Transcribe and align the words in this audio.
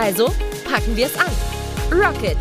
Also 0.00 0.26
packen 0.64 0.96
wir 0.96 1.06
es 1.06 1.18
an. 1.18 1.26
Rocket! 1.90 2.36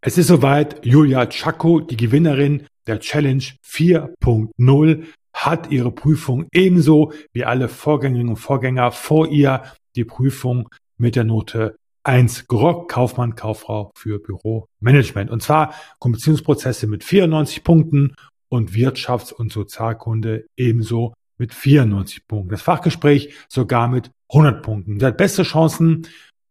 Es 0.00 0.16
ist 0.16 0.28
soweit. 0.28 0.82
Julia 0.86 1.26
Chaco, 1.26 1.80
die 1.80 1.98
Gewinnerin 1.98 2.66
der 2.86 2.98
Challenge 2.98 3.44
4.0, 3.62 5.04
hat 5.34 5.70
ihre 5.70 5.92
Prüfung 5.92 6.46
ebenso 6.50 7.12
wie 7.34 7.44
alle 7.44 7.68
Vorgängerinnen 7.68 8.30
und 8.30 8.36
Vorgänger 8.36 8.90
vor 8.90 9.28
ihr 9.28 9.64
die 9.96 10.06
Prüfung 10.06 10.70
mit 10.96 11.14
der 11.14 11.24
Note 11.24 11.76
1 12.04 12.48
gerockt, 12.48 12.90
Kaufmann, 12.90 13.34
Kauffrau 13.34 13.92
für 13.94 14.18
Büromanagement. 14.18 15.30
Und 15.30 15.42
zwar 15.42 15.74
Kommissionsprozesse 15.98 16.86
mit 16.86 17.04
94 17.04 17.64
Punkten 17.64 18.14
und 18.48 18.70
Wirtschafts- 18.70 19.34
und 19.34 19.52
Sozialkunde 19.52 20.46
ebenso 20.56 21.12
mit 21.38 21.54
94 21.54 22.26
Punkten. 22.26 22.50
Das 22.50 22.62
Fachgespräch 22.62 23.34
sogar 23.48 23.88
mit 23.88 24.10
100 24.28 24.62
Punkten. 24.62 25.00
Sie 25.00 25.06
hat 25.06 25.16
beste 25.16 25.42
Chancen, 25.42 26.06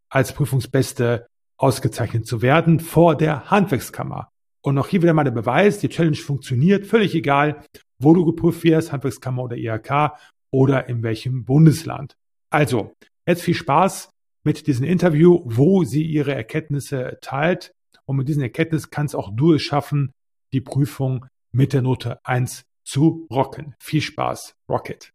als 0.10 0.34
Prüfungsbeste 0.34 1.28
ausgezeichnet 1.58 2.26
zu 2.26 2.42
werden 2.42 2.80
vor 2.80 3.16
der 3.16 3.52
Handwerkskammer. 3.52 4.30
Und 4.62 4.78
auch 4.78 4.88
hier 4.88 5.02
wieder 5.02 5.14
mal 5.14 5.24
der 5.24 5.32
Beweis, 5.32 5.80
die 5.80 5.90
Challenge 5.90 6.16
funktioniert, 6.16 6.88
völlig 6.88 7.14
egal, 7.16 7.64
wo 8.00 8.14
du 8.14 8.26
geprüft 8.26 8.64
wirst, 8.64 8.92
Handwerkskammer 8.92 9.44
oder 9.44 9.58
IHK 9.58 10.14
oder 10.52 10.88
in 10.88 11.04
welchem 11.04 11.46
Bundesland. 11.46 12.16
Also, 12.50 12.94
jetzt 13.28 13.42
viel 13.42 13.54
Spaß 13.54 14.10
mit 14.44 14.68
diesem 14.68 14.86
Interview, 14.86 15.42
wo 15.46 15.84
sie 15.84 16.04
ihre 16.04 16.34
Erkenntnisse 16.34 17.18
teilt. 17.22 17.74
Und 18.06 18.18
mit 18.18 18.30
diesen 18.30 18.44
Erkenntnissen 18.44 18.90
kannst 18.90 19.16
auch 19.16 19.30
du 19.36 19.54
es 19.54 19.62
schaffen, 19.62 20.14
die 20.54 20.62
Prüfung 20.62 21.26
mit 21.52 21.74
der 21.74 21.82
Note 21.82 22.26
1 22.26 22.64
zu 22.88 23.28
rocken. 23.30 23.76
Viel 23.80 24.02
Spaß, 24.02 24.56
Rocket! 24.70 25.14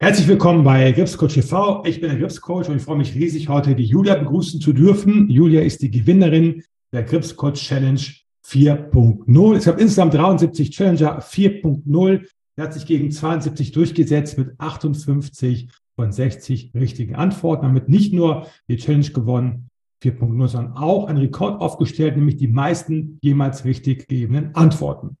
Herzlich 0.00 0.26
willkommen 0.26 0.64
bei 0.64 0.90
Gripscoach 0.92 1.34
TV. 1.34 1.84
Ich 1.84 2.00
bin 2.00 2.08
der 2.08 2.18
Gripscoach 2.18 2.68
und 2.68 2.76
ich 2.76 2.82
freue 2.82 2.96
mich 2.96 3.14
riesig, 3.14 3.48
heute 3.50 3.74
die 3.74 3.84
Julia 3.84 4.14
begrüßen 4.14 4.60
zu 4.60 4.72
dürfen. 4.72 5.28
Julia 5.28 5.60
ist 5.60 5.82
die 5.82 5.90
Gewinnerin 5.90 6.64
der 6.92 7.02
Gripscoach 7.02 7.54
Challenge 7.54 8.00
4.0. 8.46 9.56
Es 9.56 9.64
gab 9.66 9.78
insgesamt 9.78 10.14
73 10.14 10.70
Challenger 10.70 11.20
4.0. 11.20 12.26
Er 12.56 12.64
hat 12.64 12.72
sich 12.72 12.86
gegen 12.86 13.10
72 13.10 13.72
durchgesetzt 13.72 14.38
mit 14.38 14.58
58 14.58 15.68
von 15.96 16.12
60 16.12 16.72
richtigen 16.74 17.14
Antworten. 17.14 17.66
Damit 17.66 17.90
nicht 17.90 18.14
nur 18.14 18.46
die 18.68 18.76
Challenge 18.76 19.10
gewonnen 19.10 19.68
4.0, 20.02 20.48
sondern 20.48 20.76
auch 20.76 21.06
einen 21.06 21.18
Rekord 21.18 21.60
aufgestellt, 21.60 22.16
nämlich 22.16 22.36
die 22.36 22.48
meisten 22.48 23.18
jemals 23.22 23.64
richtig 23.64 24.08
gegebenen 24.08 24.54
Antworten. 24.54 25.18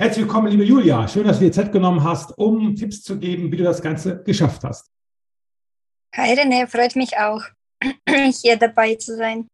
Herzlich 0.00 0.26
willkommen, 0.26 0.46
liebe 0.46 0.62
Julia. 0.62 1.08
Schön, 1.08 1.26
dass 1.26 1.40
du 1.40 1.46
dir 1.46 1.50
Zeit 1.50 1.72
genommen 1.72 2.04
hast, 2.04 2.38
um 2.38 2.76
Tipps 2.76 3.02
zu 3.02 3.18
geben, 3.18 3.50
wie 3.50 3.56
du 3.56 3.64
das 3.64 3.82
Ganze 3.82 4.22
geschafft 4.22 4.62
hast. 4.62 4.92
Hi 6.14 6.34
René, 6.34 6.68
freut 6.68 6.94
mich 6.94 7.18
auch, 7.18 7.42
hier 8.40 8.56
dabei 8.56 8.94
zu 8.94 9.16
sein. 9.16 9.48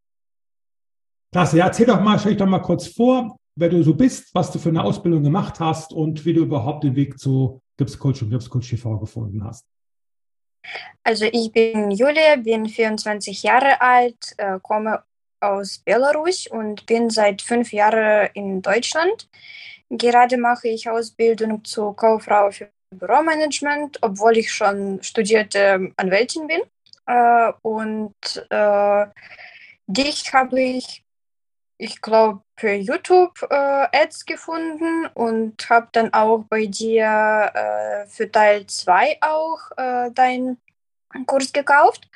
Klasse, 1.32 1.56
ja, 1.56 1.64
erzähl 1.64 1.86
doch 1.86 1.98
mal, 1.98 2.19
stell 2.19 2.32
dich 2.32 2.38
doch 2.38 2.46
mal 2.46 2.58
kurz 2.58 2.88
vor, 2.88 3.38
wer 3.56 3.70
du 3.70 3.82
so 3.82 3.94
bist, 3.94 4.34
was 4.34 4.52
du 4.52 4.58
für 4.58 4.69
eine 4.69 4.84
Ausbildung 4.84 5.22
gemacht 5.22 5.60
hast 5.60 5.94
und 5.94 6.26
wie 6.26 6.34
du 6.34 6.42
überhaupt 6.42 6.84
den 6.84 6.94
Weg 6.94 7.19
zu 7.19 7.62
Gipscoach 7.78 8.20
und 8.20 8.28
Gipscoach 8.28 8.69
TV 8.69 8.98
gefunden 8.98 9.42
hast. 9.42 9.64
Also 11.02 11.24
ich 11.24 11.52
bin 11.52 11.90
Julia, 11.90 12.36
bin 12.36 12.69
24 12.69 13.44
Jahre 13.44 13.80
alt, 13.80 14.34
äh, 14.36 14.58
komme 14.60 15.04
aus 15.40 15.78
Belarus 15.78 16.46
und 16.46 16.84
bin 16.84 17.08
seit 17.08 17.40
fünf 17.40 17.72
Jahren 17.72 18.28
in 18.34 18.60
Deutschland. 18.60 19.26
Gerade 19.90 20.36
mache 20.38 20.68
ich 20.68 20.88
Ausbildung 20.88 21.64
zur 21.64 21.94
Kauffrau 21.94 22.50
für 22.50 22.70
Büromanagement, 22.90 23.98
obwohl 24.02 24.38
ich 24.38 24.52
schon 24.52 25.02
studierte 25.02 25.92
Anwältin 25.96 26.46
bin. 26.46 26.62
Äh, 27.06 27.52
und 27.62 28.14
äh, 28.50 29.06
dich 29.86 30.32
habe 30.32 30.60
ich, 30.60 31.04
ich 31.76 32.00
glaube, 32.00 32.42
per 32.56 32.76
YouTube 32.76 33.42
äh, 33.50 33.86
Ads 33.92 34.24
gefunden 34.24 35.06
und 35.14 35.68
habe 35.68 35.88
dann 35.92 36.12
auch 36.12 36.44
bei 36.48 36.66
dir 36.66 37.50
äh, 37.54 38.06
für 38.06 38.30
Teil 38.30 38.66
2 38.66 39.18
auch 39.20 39.58
äh, 39.76 40.10
deinen 40.12 40.58
Kurs 41.26 41.52
gekauft 41.52 42.08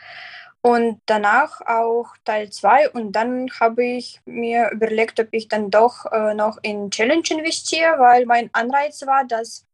und 0.62 1.00
danach 1.06 1.60
auch 1.62 2.16
Teil 2.24 2.50
2 2.50 2.90
und 2.90 3.12
dann 3.12 3.48
habe 3.60 3.84
ich 3.84 4.20
mir 4.24 4.70
überlegt, 4.70 5.20
ob 5.20 5.28
ich 5.32 5.48
dann 5.48 5.70
doch 5.70 6.06
äh, 6.12 6.34
noch 6.34 6.58
in 6.62 6.90
Challenge 6.90 7.22
investiere, 7.30 7.98
weil 7.98 8.26
mein 8.26 8.50
Anreiz 8.52 9.06
war, 9.06 9.24
dass 9.24 9.66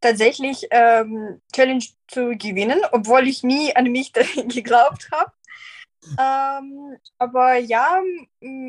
tatsächlich 0.00 0.66
ähm, 0.70 1.40
Challenge 1.54 1.84
zu 2.08 2.36
gewinnen, 2.36 2.80
obwohl 2.92 3.26
ich 3.26 3.42
nie 3.42 3.74
an 3.74 3.90
mich 3.90 4.12
geglaubt 4.48 5.08
habe. 5.10 5.32
Ähm, 6.18 6.96
aber 7.18 7.56
ja, 7.56 8.00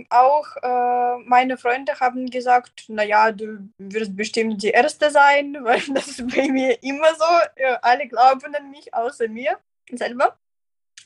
auch 0.09 0.47
äh, 0.63 1.17
meine 1.25 1.57
Freunde 1.57 1.99
haben 1.99 2.29
gesagt, 2.29 2.85
naja, 2.87 3.31
du 3.31 3.69
wirst 3.77 4.15
bestimmt 4.15 4.63
die 4.63 4.69
Erste 4.69 5.11
sein, 5.11 5.57
weil 5.63 5.81
das 5.93 6.07
ist 6.07 6.35
bei 6.35 6.47
mir 6.47 6.81
immer 6.81 7.13
so. 7.15 7.61
Ja, 7.61 7.75
alle 7.81 8.07
glauben 8.07 8.55
an 8.55 8.71
mich, 8.71 8.93
außer 8.93 9.27
mir 9.27 9.57
selber. 9.91 10.37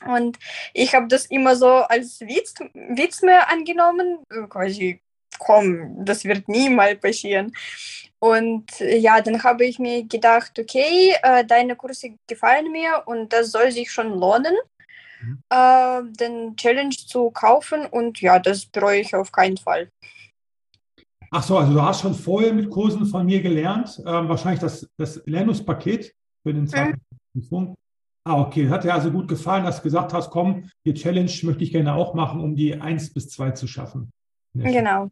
Und 0.06 0.38
ich 0.74 0.94
habe 0.94 1.08
das 1.08 1.26
immer 1.26 1.56
so 1.56 1.68
als 1.68 2.20
Witz, 2.20 2.54
Witz 2.74 3.22
mehr 3.22 3.50
angenommen, 3.50 4.18
quasi, 4.48 5.00
komm, 5.38 6.04
das 6.04 6.24
wird 6.24 6.48
niemals 6.48 7.00
passieren. 7.00 7.52
Und 8.18 8.78
ja, 8.78 9.20
dann 9.20 9.42
habe 9.42 9.64
ich 9.64 9.78
mir 9.78 10.04
gedacht, 10.04 10.58
okay, 10.58 11.12
äh, 11.22 11.44
deine 11.44 11.74
Kurse 11.74 12.14
gefallen 12.28 12.70
mir 12.70 13.02
und 13.06 13.32
das 13.32 13.50
soll 13.50 13.72
sich 13.72 13.90
schon 13.90 14.10
lohnen, 14.10 14.54
mhm. 15.20 15.42
äh, 15.50 16.02
den 16.20 16.54
Challenge 16.56 16.94
zu 16.94 17.30
kaufen 17.30 17.84
und 17.86 18.20
ja, 18.20 18.38
das 18.38 18.66
bereue 18.66 19.00
ich 19.00 19.14
auf 19.14 19.32
keinen 19.32 19.56
Fall. 19.56 19.90
Ach 21.32 21.42
so, 21.42 21.58
also 21.58 21.72
du 21.72 21.82
hast 21.82 22.02
schon 22.02 22.14
vorher 22.14 22.52
mit 22.52 22.70
Kursen 22.70 23.06
von 23.06 23.26
mir 23.26 23.40
gelernt, 23.40 23.98
äh, 24.00 24.04
wahrscheinlich 24.04 24.60
das, 24.60 24.88
das 24.96 25.20
Lernungspaket 25.24 26.14
für 26.42 26.52
den 26.54 26.68
zweiten 26.68 27.00
mhm. 27.32 27.74
Ah, 28.24 28.40
okay. 28.40 28.68
Hat 28.68 28.84
dir 28.84 28.94
also 28.94 29.10
gut 29.10 29.28
gefallen, 29.28 29.64
dass 29.64 29.78
du 29.78 29.82
gesagt 29.82 30.12
hast, 30.12 30.30
komm, 30.30 30.70
die 30.84 30.94
Challenge 30.94 31.32
möchte 31.42 31.64
ich 31.64 31.72
gerne 31.72 31.94
auch 31.94 32.14
machen, 32.14 32.40
um 32.40 32.54
die 32.54 32.80
1 32.80 33.12
bis 33.14 33.28
2 33.30 33.50
zu 33.52 33.66
schaffen. 33.66 34.12
Genau. 34.54 35.10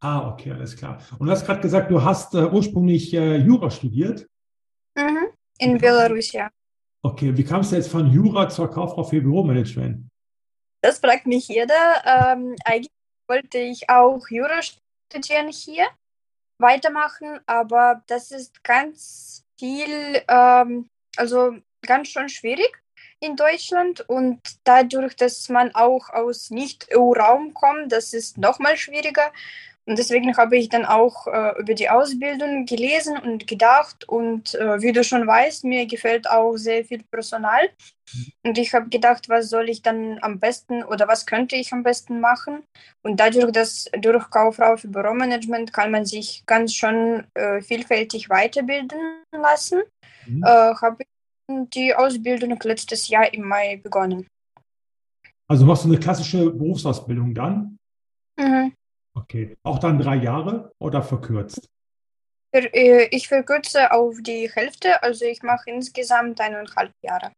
Ah, 0.00 0.30
okay, 0.30 0.52
alles 0.52 0.76
klar. 0.76 0.98
Und 1.18 1.26
du 1.26 1.32
hast 1.32 1.44
gerade 1.44 1.60
gesagt, 1.60 1.90
du 1.90 2.02
hast 2.02 2.34
äh, 2.34 2.44
ursprünglich 2.44 3.12
äh, 3.14 3.36
Jura 3.36 3.70
studiert. 3.70 4.26
Mhm. 4.96 5.28
In 5.58 5.78
Belarus, 5.78 6.32
ja. 6.32 6.50
Okay, 7.02 7.36
wie 7.36 7.44
kamst 7.44 7.72
du 7.72 7.76
jetzt 7.76 7.90
von 7.90 8.10
Jura 8.10 8.48
zur 8.48 8.70
Kauffrau 8.70 9.04
für 9.04 9.20
Büromanagement? 9.20 10.08
Das 10.80 10.98
fragt 10.98 11.26
mich 11.26 11.48
jeder. 11.48 12.02
Ähm, 12.04 12.56
eigentlich 12.64 12.90
wollte 13.28 13.58
ich 13.58 13.88
auch 13.88 14.20
Jura 14.28 14.60
studieren 14.62 15.48
hier, 15.48 15.86
weitermachen, 16.58 17.40
aber 17.46 18.02
das 18.06 18.30
ist 18.30 18.64
ganz 18.64 19.44
viel, 19.58 20.22
ähm, 20.28 20.88
also 21.16 21.56
ganz 21.82 22.08
schön 22.08 22.28
schwierig 22.28 22.72
in 23.20 23.36
Deutschland 23.36 24.00
und 24.08 24.40
dadurch, 24.64 25.14
dass 25.16 25.48
man 25.48 25.74
auch 25.74 26.10
aus 26.10 26.50
Nicht-EU-Raum 26.50 27.54
kommt, 27.54 27.92
das 27.92 28.12
ist 28.12 28.38
noch 28.38 28.58
mal 28.58 28.76
schwieriger. 28.76 29.32
Und 29.84 29.98
deswegen 29.98 30.36
habe 30.36 30.56
ich 30.56 30.68
dann 30.68 30.84
auch 30.84 31.26
äh, 31.26 31.58
über 31.58 31.74
die 31.74 31.90
Ausbildung 31.90 32.66
gelesen 32.66 33.18
und 33.18 33.48
gedacht. 33.48 34.08
Und 34.08 34.54
äh, 34.54 34.80
wie 34.80 34.92
du 34.92 35.02
schon 35.02 35.26
weißt, 35.26 35.64
mir 35.64 35.86
gefällt 35.86 36.30
auch 36.30 36.56
sehr 36.56 36.84
viel 36.84 37.02
Personal. 37.02 37.68
Und 38.44 38.58
ich 38.58 38.74
habe 38.74 38.88
gedacht, 38.90 39.28
was 39.28 39.48
soll 39.48 39.68
ich 39.68 39.82
dann 39.82 40.18
am 40.22 40.38
besten 40.38 40.84
oder 40.84 41.08
was 41.08 41.26
könnte 41.26 41.56
ich 41.56 41.72
am 41.72 41.82
besten 41.82 42.20
machen? 42.20 42.62
Und 43.02 43.18
dadurch, 43.18 43.50
dass 43.50 43.90
durch 43.98 44.30
Kauffrau 44.30 44.76
für 44.76 44.88
Büromanagement 44.88 45.72
kann 45.72 45.90
man 45.90 46.04
sich 46.04 46.44
ganz 46.46 46.74
schön 46.74 47.26
äh, 47.34 47.60
vielfältig 47.60 48.28
weiterbilden 48.28 49.24
lassen, 49.32 49.80
mhm. 50.26 50.44
Äh, 50.44 50.74
habe 50.74 50.98
ich 51.00 51.11
die 51.70 51.94
Ausbildung 51.94 52.58
letztes 52.62 53.08
Jahr 53.08 53.32
im 53.32 53.46
Mai 53.46 53.80
begonnen. 53.82 54.26
Also 55.48 55.66
machst 55.66 55.84
du 55.84 55.88
eine 55.88 55.98
klassische 55.98 56.50
Berufsausbildung 56.50 57.34
dann? 57.34 57.78
Mhm. 58.38 58.72
Okay. 59.14 59.56
Auch 59.62 59.78
dann 59.78 59.98
drei 59.98 60.16
Jahre 60.16 60.72
oder 60.78 61.02
verkürzt? 61.02 61.68
Äh, 62.52 63.08
ich 63.10 63.28
verkürze 63.28 63.92
auf 63.92 64.16
die 64.22 64.50
Hälfte, 64.52 65.02
also 65.02 65.24
ich 65.24 65.42
mache 65.42 65.70
insgesamt 65.70 66.40
eineinhalb 66.40 66.92
Jahre. 67.02 67.32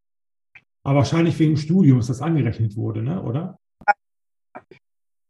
Aber 0.85 0.99
wahrscheinlich 0.99 1.39
wegen 1.39 1.55
dem 1.55 1.61
Studium, 1.61 1.99
dass 1.99 2.09
das 2.09 2.21
angerechnet 2.21 2.77
wurde, 2.77 3.03
ne? 3.03 3.23
oder? 3.23 3.59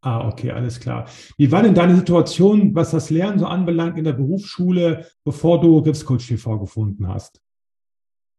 Ah, 0.03 0.29
okay, 0.29 0.51
alles 0.51 0.81
klar. 0.81 1.09
Wie 1.39 1.51
war 1.51 1.63
denn 1.63 1.75
deine 1.75 1.97
Situation, 1.97 2.75
was 2.75 2.91
das 2.91 3.09
Lernen 3.09 3.39
so 3.39 3.47
anbelangt 3.47 3.97
in 3.97 4.05
der 4.05 4.13
Berufsschule, 4.13 5.07
bevor 5.25 5.63
du 5.63 5.83
Gripscoach 5.83 6.27
TV 6.27 6.59
gefunden 6.59 7.09
hast? 7.09 7.41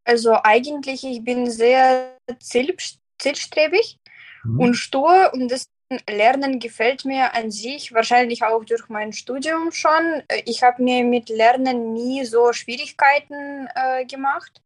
Also 0.06 0.38
eigentlich, 0.44 1.04
ich 1.04 1.24
bin 1.24 1.50
sehr 1.50 2.16
zielstrebig 2.40 3.98
mhm. 4.44 4.60
und 4.60 4.74
stur 4.76 5.32
und 5.34 5.52
das 5.52 5.66
Lernen 6.10 6.60
gefällt 6.60 7.06
mir 7.06 7.34
an 7.36 7.52
sich, 7.52 7.94
wahrscheinlich 7.94 8.44
auch 8.44 8.64
durch 8.64 8.88
mein 8.90 9.14
Studium 9.14 9.72
schon. 9.72 10.24
Ich 10.46 10.64
habe 10.64 10.82
mir 10.82 11.04
mit 11.04 11.30
Lernen 11.30 11.94
nie 11.94 12.24
so 12.26 12.54
Schwierigkeiten 12.54 13.68
äh, 13.76 14.06
gemacht. 14.06 14.62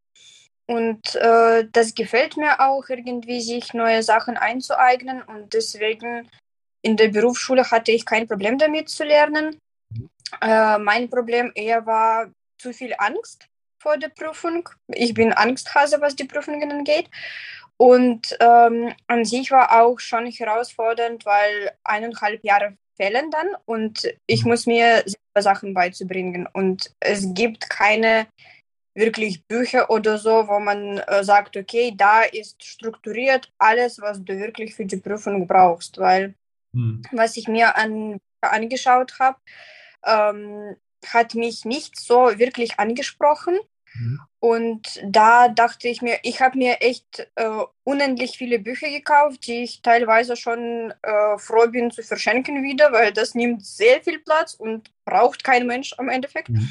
Und 0.66 1.16
äh, 1.16 1.68
das 1.72 1.96
gefällt 1.96 2.38
mir 2.38 2.60
auch 2.60 2.88
irgendwie, 2.90 3.42
sich 3.42 3.74
neue 3.74 4.04
Sachen 4.04 4.38
einzueignen. 4.38 5.22
Und 5.24 5.54
deswegen 5.54 6.30
in 6.82 6.96
der 6.96 7.10
Berufsschule 7.10 7.70
hatte 7.70 7.92
ich 7.92 8.06
kein 8.06 8.28
Problem 8.28 8.58
damit 8.58 8.88
zu 8.90 9.04
lernen. 9.04 9.60
Mhm. 9.90 10.10
Äh, 10.42 10.78
mein 10.80 11.10
Problem 11.10 11.52
eher 11.56 11.86
war 11.86 12.30
zu 12.58 12.72
viel 12.72 12.94
Angst 12.98 13.50
vor 13.80 13.98
der 13.98 14.10
Prüfung. 14.10 14.70
Ich 14.88 15.14
bin 15.14 15.34
Angsthase, 15.34 16.02
was 16.02 16.16
die 16.16 16.26
Prüfungen 16.26 16.72
angeht. 16.72 17.10
Und 17.78 18.36
ähm, 18.42 18.94
an 19.08 19.24
sich 19.24 19.52
war 19.52 19.82
auch 19.82 20.00
schon 20.00 20.26
herausfordernd, 20.28 21.26
weil 21.26 21.72
eineinhalb 21.84 22.44
Jahre 22.44 22.78
fehlen 22.98 23.32
dann 23.32 23.48
und 23.66 24.06
ich 24.28 24.44
muss 24.44 24.66
mir 24.66 25.04
selber 25.06 25.42
Sachen 25.42 25.74
beizubringen. 25.74 26.48
Und 26.52 26.94
es 27.00 27.34
gibt 27.34 27.70
keine 27.70 28.28
wirklich 28.94 29.46
Bücher 29.48 29.90
oder 29.90 30.18
so, 30.18 30.48
wo 30.50 30.60
man 30.60 30.98
äh, 30.98 31.24
sagt, 31.24 31.56
okay, 31.56 31.94
da 31.96 32.24
ist 32.24 32.62
strukturiert 32.64 33.50
alles, 33.58 34.02
was 34.02 34.22
du 34.24 34.38
wirklich 34.38 34.76
für 34.76 34.86
die 34.86 34.98
Prüfung 34.98 35.48
brauchst. 35.48 35.98
Weil 35.98 36.36
hm. 36.74 37.04
was 37.14 37.38
ich 37.38 37.48
mir 37.48 37.78
an, 37.78 38.20
angeschaut 38.42 39.18
habe, 39.20 39.38
ähm, 40.06 40.76
hat 41.08 41.36
mich 41.36 41.66
nicht 41.66 42.00
so 42.00 42.38
wirklich 42.38 42.80
angesprochen. 42.80 43.58
Mhm. 43.96 44.20
Und 44.40 45.02
da 45.04 45.50
dachte 45.50 45.88
ich 45.88 46.02
mir, 46.02 46.20
ich 46.24 46.42
habe 46.42 46.58
mir 46.58 46.82
echt 46.82 47.28
äh, 47.36 47.50
unendlich 47.84 48.38
viele 48.38 48.60
Bücher 48.60 48.90
gekauft, 48.90 49.48
die 49.48 49.64
ich 49.64 49.82
teilweise 49.82 50.36
schon 50.36 50.94
äh, 51.02 51.38
froh 51.38 51.68
bin 51.68 51.92
zu 51.92 52.04
verschenken 52.04 52.64
wieder, 52.64 52.92
weil 52.92 53.12
das 53.12 53.36
nimmt 53.36 53.66
sehr 53.66 54.02
viel 54.02 54.20
Platz 54.20 54.54
und 54.54 54.92
braucht 55.06 55.44
kein 55.44 55.68
Mensch 55.68 55.94
am 55.98 56.10
Endeffekt. 56.10 56.50
Mhm. 56.50 56.70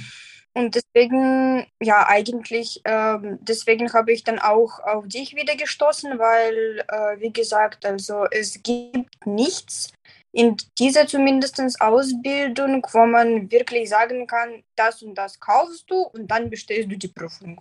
Und 0.55 0.75
deswegen, 0.75 1.67
ja, 1.81 2.09
eigentlich, 2.09 2.81
äh, 2.85 3.19
deswegen 3.41 3.93
habe 3.93 4.13
ich 4.13 4.25
dann 4.25 4.39
auch 4.39 4.81
auf 4.81 5.07
dich 5.07 5.37
wieder 5.37 5.55
gestoßen, 5.55 6.19
weil, 6.19 6.85
äh, 6.89 7.21
wie 7.21 7.33
gesagt, 7.33 7.87
also 7.87 8.25
es 8.31 8.63
gibt 8.63 9.25
nichts, 9.25 9.93
in 10.33 10.57
dieser 10.79 11.07
zumindest 11.07 11.61
Ausbildung, 11.81 12.87
wo 12.93 13.07
man 13.07 13.51
wirklich 13.51 13.89
sagen 13.89 14.27
kann, 14.27 14.63
das 14.77 15.03
und 15.03 15.15
das 15.15 15.41
kaufst 15.41 15.91
du 15.91 16.03
und 16.03 16.29
dann 16.31 16.51
bestellst 16.51 16.91
du 16.91 16.97
die 16.97 17.09
Prüfung. 17.09 17.61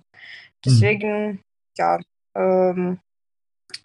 Deswegen, 0.66 1.28
mhm. 1.28 1.40
ja. 1.78 2.00
Ähm, 2.36 3.00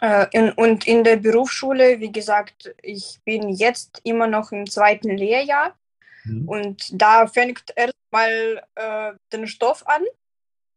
äh, 0.01 0.27
in, 0.31 0.51
und 0.51 0.85
in 0.87 1.03
der 1.03 1.17
Berufsschule, 1.17 1.99
wie 1.99 2.11
gesagt, 2.11 2.75
ich 2.81 3.19
bin 3.25 3.49
jetzt 3.49 4.01
immer 4.03 4.27
noch 4.27 4.51
im 4.51 4.69
zweiten 4.69 5.17
Lehrjahr 5.17 5.77
mhm. 6.25 6.47
und 6.47 7.01
da 7.01 7.27
fängt 7.27 7.63
erstmal 7.75 8.63
äh, 8.75 9.13
den 9.31 9.47
Stoff 9.47 9.87
an. 9.87 10.03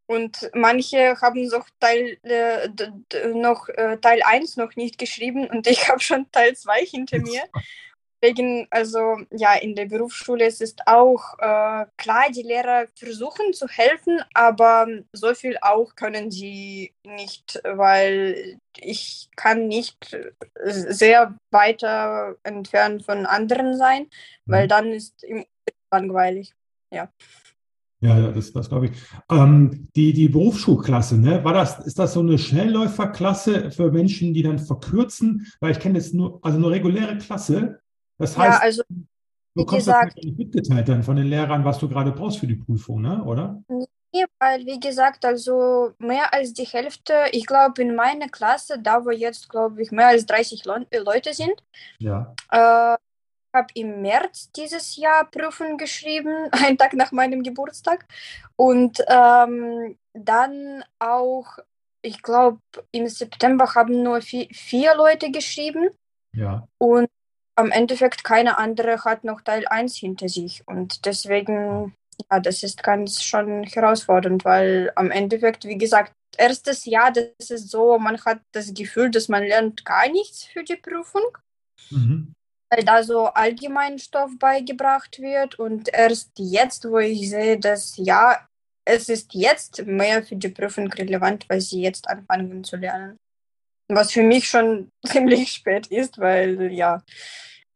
Und 0.09 0.49
manche 0.55 1.21
haben 1.21 1.49
noch 1.49 1.69
Teil, 1.81 2.17
äh, 2.23 2.69
noch, 3.35 3.69
äh, 3.71 3.97
Teil 3.99 4.23
1 4.23 4.57
noch 4.57 4.77
nicht 4.77 4.99
geschrieben 4.99 5.49
und 5.49 5.67
ich 5.67 5.89
habe 5.89 5.99
schon 5.99 6.31
Teil 6.31 6.55
2 6.55 6.87
hinter 6.87 7.19
mir. 7.19 7.43
Deswegen, 8.23 8.67
also 8.71 9.19
ja, 9.31 9.55
in 9.55 9.75
der 9.75 9.87
Berufsschule 9.87 10.47
ist 10.47 10.63
es 10.63 10.75
auch 10.87 11.39
äh, 11.39 11.87
klar, 11.97 12.25
die 12.35 12.43
Lehrer 12.43 12.87
versuchen 12.95 13.53
zu 13.53 13.69
helfen, 13.69 14.21
aber 14.35 14.87
so 15.13 15.35
viel 15.35 15.57
auch 15.61 15.95
können 15.95 16.31
sie 16.31 16.95
nicht, 17.05 17.61
weil 17.65 18.59
ich 18.79 19.29
kann 19.37 19.69
nicht 19.69 20.17
sehr 20.65 21.35
weiter 21.51 22.37
entfernt 22.43 23.05
von 23.05 23.27
anderen 23.27 23.77
sein, 23.77 24.07
weil 24.47 24.65
mhm. 24.65 24.69
dann 24.69 24.93
ist 24.93 25.23
im 25.23 25.45
langweilig. 25.91 26.55
Ja. 26.91 27.09
Ja, 28.01 28.31
das, 28.31 28.53
das 28.53 28.69
glaube 28.69 28.87
ich. 28.87 28.93
Ähm, 29.31 29.89
die, 29.97 30.13
die 30.13 30.29
Berufsschulklasse, 30.29 31.19
ne? 31.19 31.43
War 31.45 31.55
das, 31.55 31.79
ist 31.87 31.99
das 31.99 32.13
so 32.13 32.21
eine 32.21 32.37
Schnellläuferklasse 32.39 33.71
für 33.71 33.91
Menschen, 33.91 34.35
die 34.35 34.43
dann 34.43 34.59
verkürzen? 34.59 35.47
Weil 35.61 35.73
ich 35.73 35.81
kenne 35.81 35.99
jetzt 35.99 36.13
nur, 36.13 36.39
also 36.43 36.59
eine 36.59 36.71
reguläre 36.71 37.17
Klasse, 37.17 37.81
das 38.19 38.37
heißt, 38.37 38.59
ja, 38.59 38.63
also, 38.63 38.83
du 38.89 39.05
bekommst 39.55 39.87
gesagt, 39.87 40.17
das 40.17 40.25
nicht 40.25 40.39
mitgeteilt 40.39 40.89
dann 40.89 41.03
von 41.03 41.17
den 41.17 41.27
Lehrern, 41.27 41.65
was 41.65 41.79
du 41.79 41.89
gerade 41.89 42.13
brauchst 42.13 42.39
für 42.39 42.47
die 42.47 42.57
Prüfung, 42.57 43.03
ne? 43.03 43.23
oder? 43.25 43.63
Nee, 44.17 44.25
weil, 44.39 44.65
wie 44.65 44.81
gesagt, 44.81 45.25
also 45.25 45.93
mehr 45.99 46.33
als 46.33 46.55
die 46.55 46.65
Hälfte, 46.65 47.13
ich 47.33 47.45
glaube, 47.45 47.83
in 47.83 47.95
meiner 47.95 48.29
Klasse, 48.29 48.79
da 48.81 49.05
wo 49.05 49.11
jetzt, 49.11 49.49
glaube 49.49 49.83
ich, 49.83 49.91
mehr 49.91 50.09
als 50.09 50.25
30 50.25 50.65
Le 50.65 50.87
äh, 50.91 50.99
Leute 50.99 51.35
sind, 51.35 51.63
ja. 51.99 52.35
äh, 52.51 52.97
habe 53.53 53.67
im 53.75 54.01
März 54.01 54.51
dieses 54.53 54.97
Jahr 54.97 55.27
Prüfungen 55.31 55.77
geschrieben, 55.77 56.49
einen 56.53 56.79
Tag 56.79 56.95
nach 56.95 57.13
meinem 57.13 57.43
Geburtstag. 57.43 58.07
Und 58.57 59.03
ähm, 59.09 59.99
dann 60.15 60.83
auch, 60.99 61.59
ich 62.01 62.23
glaube, 62.23 62.61
im 62.93 63.09
September 63.09 63.75
haben 63.75 64.03
nur 64.03 64.23
vier, 64.23 64.47
vier 64.53 64.95
Leute 64.95 65.31
geschrieben. 65.31 65.91
Ja. 66.33 66.67
Und 66.79 67.09
am 67.57 67.71
Endeffekt 67.71 68.23
keine 68.23 68.59
andere 68.59 69.05
hat 69.05 69.25
noch 69.25 69.41
Teil 69.41 69.67
1 69.67 69.97
hinter 69.97 70.29
sich. 70.29 70.63
Und 70.67 71.07
deswegen, 71.07 71.95
ja, 72.31 72.39
das 72.39 72.63
ist 72.63 72.83
ganz 72.83 73.23
schon 73.23 73.65
herausfordernd, 73.65 74.45
weil 74.45 74.93
am 74.95 75.11
Endeffekt, 75.11 75.65
wie 75.65 75.79
gesagt, 75.79 76.13
erstes 76.37 76.85
Jahr, 76.85 77.13
das 77.13 77.51
ist 77.51 77.71
so, 77.71 77.99
man 77.99 78.23
hat 78.25 78.41
das 78.53 78.75
Gefühl, 78.75 79.11
dass 79.11 79.29
man 79.29 79.43
lernt 79.43 79.85
gar 79.85 80.09
nichts 80.09 80.45
für 80.45 80.63
die 80.63 80.77
Prüfung. 80.77 81.25
Mhm. 81.91 82.35
Weil 82.69 82.85
da 82.85 83.03
so 83.03 83.27
allgemein 83.27 83.99
Stoff 83.99 84.33
beigebracht 84.39 85.21
wird 85.21 85.59
und 85.59 85.89
erst 85.93 86.33
jetzt, 86.37 86.85
wo 86.85 86.99
ich 86.99 87.31
sehe, 87.31 87.59
dass 87.59 87.97
ja, 87.97 88.47
es 88.85 89.09
ist 89.09 89.35
jetzt 89.35 89.87
mehr 89.87 90.23
für 90.23 90.37
die 90.37 90.49
Prüfung 90.49 90.93
relevant, 90.93 91.49
weil 91.49 91.61
sie 91.61 91.81
jetzt 91.81 92.09
anfangen 92.09 92.65
zu 92.65 92.77
lernen. 92.77 93.17
Was 93.89 94.13
für 94.13 94.23
mich 94.23 94.49
schon 94.49 94.91
ziemlich 95.07 95.53
spät 95.53 95.87
ist, 95.89 96.19
weil 96.19 96.73
ja, 96.73 97.03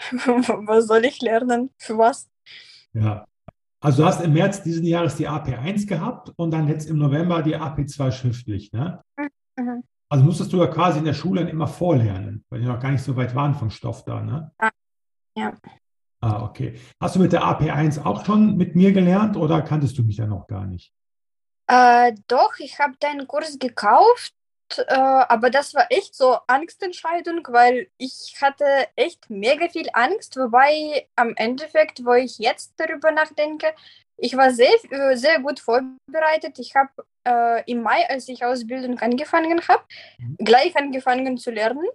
was 0.66 0.86
soll 0.86 1.04
ich 1.04 1.20
lernen? 1.20 1.70
Für 1.78 1.98
was? 1.98 2.30
Ja. 2.92 3.26
Also 3.82 4.02
du 4.02 4.08
hast 4.08 4.20
im 4.22 4.34
März 4.34 4.62
diesen 4.62 4.84
Jahres 4.84 5.16
die 5.16 5.28
AP1 5.28 5.86
gehabt 5.86 6.32
und 6.36 6.50
dann 6.50 6.68
jetzt 6.68 6.88
im 6.88 6.98
November 6.98 7.42
die 7.42 7.56
AP2 7.56 8.12
schriftlich, 8.12 8.72
ne? 8.72 9.02
Mhm. 9.56 9.84
Also 10.10 10.24
musstest 10.24 10.52
du 10.52 10.58
ja 10.58 10.66
quasi 10.66 10.98
in 10.98 11.04
der 11.04 11.14
Schule 11.14 11.48
immer 11.48 11.66
vorlernen, 11.66 12.44
weil 12.50 12.60
die 12.60 12.66
noch 12.66 12.80
gar 12.80 12.90
nicht 12.90 13.02
so 13.02 13.16
weit 13.16 13.34
waren 13.34 13.54
vom 13.54 13.70
Stoff 13.70 14.04
da, 14.04 14.20
ne? 14.20 14.52
Ja. 15.36 15.54
Ah, 16.20 16.42
okay. 16.42 16.78
Hast 17.00 17.16
du 17.16 17.20
mit 17.20 17.32
der 17.32 17.42
AP1 17.42 18.04
auch 18.04 18.26
schon 18.26 18.56
mit 18.56 18.76
mir 18.76 18.92
gelernt 18.92 19.36
oder 19.36 19.62
kanntest 19.62 19.96
du 19.96 20.02
mich 20.02 20.18
ja 20.18 20.26
noch 20.26 20.46
gar 20.46 20.66
nicht? 20.66 20.92
Äh, 21.66 22.12
doch, 22.26 22.58
ich 22.58 22.78
habe 22.80 22.94
deinen 22.98 23.26
Kurs 23.26 23.58
gekauft 23.58 24.34
äh, 24.78 24.94
aber 24.94 25.50
das 25.50 25.74
war 25.74 25.86
echt 25.90 26.14
so 26.14 26.38
Angstentscheidung, 26.46 27.46
weil 27.48 27.88
ich 27.98 28.36
hatte 28.40 28.64
echt 28.96 29.30
mega 29.30 29.68
viel 29.68 29.88
Angst, 29.92 30.36
wobei 30.36 31.08
am 31.16 31.34
Endeffekt, 31.36 32.04
wo 32.04 32.12
ich 32.14 32.38
jetzt 32.38 32.74
darüber 32.76 33.10
nachdenke, 33.10 33.74
ich 34.16 34.36
war 34.36 34.50
sehr, 34.50 34.72
äh, 34.90 35.16
sehr 35.16 35.40
gut 35.40 35.60
vorbereitet. 35.60 36.58
Ich 36.58 36.74
habe 36.74 36.90
äh, 37.26 37.70
im 37.70 37.82
Mai, 37.82 38.08
als 38.08 38.28
ich 38.28 38.44
Ausbildung 38.44 38.98
angefangen 38.98 39.60
habe, 39.68 39.82
mhm. 40.18 40.36
gleich 40.38 40.76
angefangen 40.76 41.38
zu 41.38 41.50
lernen. 41.50 41.86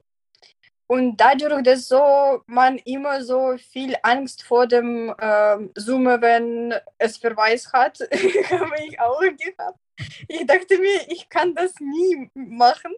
Und 0.88 1.18
dadurch, 1.18 1.64
dass 1.64 1.88
so 1.88 2.42
man 2.46 2.78
immer 2.80 3.24
so 3.24 3.58
viel 3.58 3.96
Angst 4.04 4.44
vor 4.44 4.68
dem 4.68 5.14
äh, 5.18 5.58
Zoom, 5.76 6.06
wenn 6.06 6.76
es 6.98 7.18
Verweis 7.18 7.72
hat, 7.74 8.00
habe 8.50 8.76
ich 8.88 9.00
auch 9.00 9.20
gehabt. 9.20 9.80
Ich 10.28 10.46
dachte 10.46 10.78
mir, 10.78 11.08
ich 11.08 11.30
kann 11.30 11.56
das 11.56 11.74
nie 11.80 12.30
machen. 12.34 12.94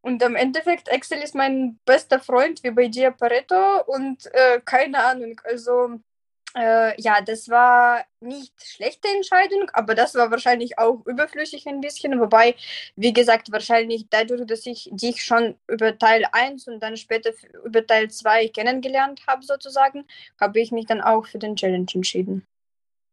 Und 0.00 0.22
im 0.22 0.36
Endeffekt, 0.36 0.88
Excel 0.88 1.18
ist 1.18 1.34
mein 1.34 1.78
bester 1.84 2.20
Freund, 2.20 2.62
wie 2.62 2.70
bei 2.70 2.88
dir 2.88 3.10
Pareto. 3.10 3.82
Und 3.86 4.26
äh, 4.34 4.60
keine 4.64 5.02
Ahnung, 5.02 5.40
also 5.44 6.00
äh, 6.56 7.00
ja, 7.00 7.20
das 7.20 7.48
war 7.48 8.04
nicht 8.20 8.52
schlechte 8.62 9.08
Entscheidung, 9.08 9.68
aber 9.72 9.94
das 9.94 10.14
war 10.14 10.30
wahrscheinlich 10.30 10.78
auch 10.78 11.04
überflüssig 11.04 11.66
ein 11.66 11.80
bisschen. 11.80 12.20
Wobei, 12.20 12.54
wie 12.94 13.12
gesagt, 13.12 13.50
wahrscheinlich 13.50 14.06
dadurch, 14.08 14.46
dass 14.46 14.64
ich 14.66 14.88
dich 14.92 15.24
schon 15.24 15.56
über 15.66 15.98
Teil 15.98 16.24
1 16.30 16.68
und 16.68 16.80
dann 16.80 16.96
später 16.96 17.32
über 17.64 17.84
Teil 17.84 18.08
2 18.08 18.48
kennengelernt 18.48 19.22
habe, 19.26 19.42
sozusagen, 19.42 20.06
habe 20.40 20.60
ich 20.60 20.70
mich 20.70 20.86
dann 20.86 21.00
auch 21.00 21.26
für 21.26 21.38
den 21.38 21.56
Challenge 21.56 21.86
entschieden. 21.92 22.46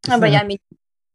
Aber 0.08 0.28
ja, 0.28 0.44
mit 0.44 0.62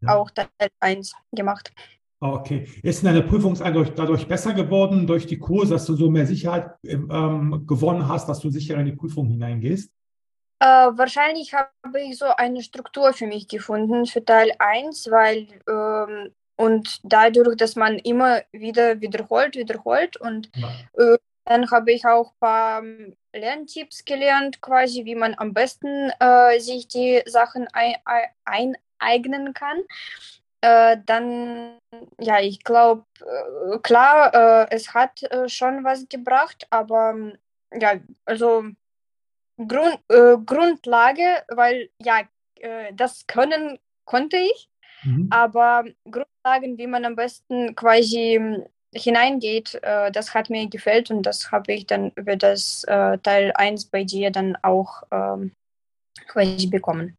ja. 0.01 0.17
auch 0.17 0.31
Teil 0.31 0.49
1 0.81 1.13
gemacht. 1.33 1.71
Okay. 2.19 2.67
Ist 2.83 3.05
deine 3.05 3.23
Prüfung 3.23 3.55
dadurch, 3.55 4.27
besser 4.27 4.55
geworden, 4.55 5.07
durch 5.07 5.27
die 5.27 5.39
Kurse, 5.39 5.75
dass 5.75 5.85
du 5.85 5.95
so 5.97 6.11
mehr 6.11 6.27
Sicherheit 6.27 6.71
ähm, 6.85 7.65
gewonnen 7.67 8.09
hast, 8.09 8.29
dass 8.29 8.41
du 8.41 8.51
sicher 8.51 8.79
in 8.79 8.87
die 8.87 8.93
Prüfung 8.93 9.29
hineingehst? 9.29 9.93
Äh, 10.59 10.65
wahrscheinlich 10.65 11.53
habe 11.53 12.01
ich 12.01 12.17
so 12.17 12.27
eine 12.37 12.63
Struktur 12.63 13.13
für 13.13 13.27
mich 13.27 13.49
gefunden 13.49 14.07
für 14.07 14.25
Teil 14.25 14.53
1, 14.59 15.11
weil 15.11 15.49
ähm, 15.69 16.33
und 16.57 17.01
dadurch, 17.03 17.57
dass 17.57 17.77
man 17.77 17.99
immer 17.99 18.41
wieder 18.51 19.01
wiederholt, 19.03 19.57
wiederholt 19.57 20.17
und 20.17 20.51
äh, 20.95 21.19
dann 21.45 21.71
habe 21.71 21.93
ich 21.93 22.05
auch 22.07 22.33
ein 22.33 22.39
paar 22.41 22.83
ähm, 22.83 23.17
Lerntipps 23.35 24.05
gelernt, 24.05 24.61
quasi, 24.61 25.05
wie 25.05 25.15
man 25.15 25.35
am 25.37 25.53
besten 25.53 26.11
äh, 26.19 26.59
sich 26.59 26.89
die 26.89 27.23
Sachen 27.27 27.69
ein, 27.73 27.95
ein, 28.45 28.77
eineignen 28.99 29.55
kann. 29.55 29.79
Äh, 30.61 30.99
dann, 31.05 31.79
ja, 32.19 32.41
ich 32.41 32.65
glaube, 32.65 33.05
äh, 33.21 33.79
klar, 33.79 34.35
äh, 34.35 34.67
es 34.71 34.95
hat 34.95 35.23
äh, 35.25 35.49
schon 35.49 35.85
was 35.85 36.09
gebracht, 36.09 36.67
aber 36.71 37.15
ja, 37.79 37.95
also 38.25 38.65
Grund, 39.59 39.99
äh, 40.09 40.37
Grundlage, 40.45 41.45
weil 41.49 41.91
ja, 42.03 42.23
das 42.95 43.27
können 43.27 43.79
konnte 44.07 44.39
ich, 44.39 44.71
mhm. 45.05 45.29
aber 45.31 45.85
Grundlagen, 46.11 46.79
wie 46.79 46.87
man 46.87 47.05
am 47.05 47.17
besten 47.17 47.75
quasi 47.75 48.65
hineingeht, 48.95 49.79
äh, 49.83 50.11
das 50.11 50.35
hat 50.35 50.51
mir 50.51 50.69
gefällt 50.69 51.11
und 51.11 51.23
das 51.23 51.53
habe 51.53 51.73
ich 51.75 51.87
dann 51.87 52.13
über 52.17 52.37
das 52.37 52.85
äh, 52.85 53.19
Teil 53.19 53.53
1 53.55 53.87
bei 53.87 54.05
dir 54.05 54.31
dann 54.31 54.57
auch 54.63 55.03
ähm, 55.11 55.53
quasi 56.29 56.67
bekommen. 56.67 57.17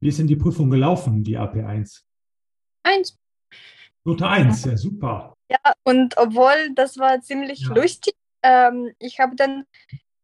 Wie 0.00 0.08
ist 0.08 0.18
denn 0.18 0.26
die 0.26 0.36
Prüfung 0.36 0.70
gelaufen, 0.70 1.22
die 1.22 1.38
AP1? 1.38 2.02
1. 2.82 3.18
Note 4.04 4.26
1, 4.26 4.64
ja 4.64 4.76
super. 4.76 5.34
Ja, 5.48 5.74
und 5.84 6.16
obwohl 6.16 6.74
das 6.74 6.98
war 6.98 7.20
ziemlich 7.20 7.60
ja. 7.60 7.74
lustig, 7.74 8.14
ähm, 8.42 8.92
ich 8.98 9.20
habe 9.20 9.36
dann 9.36 9.64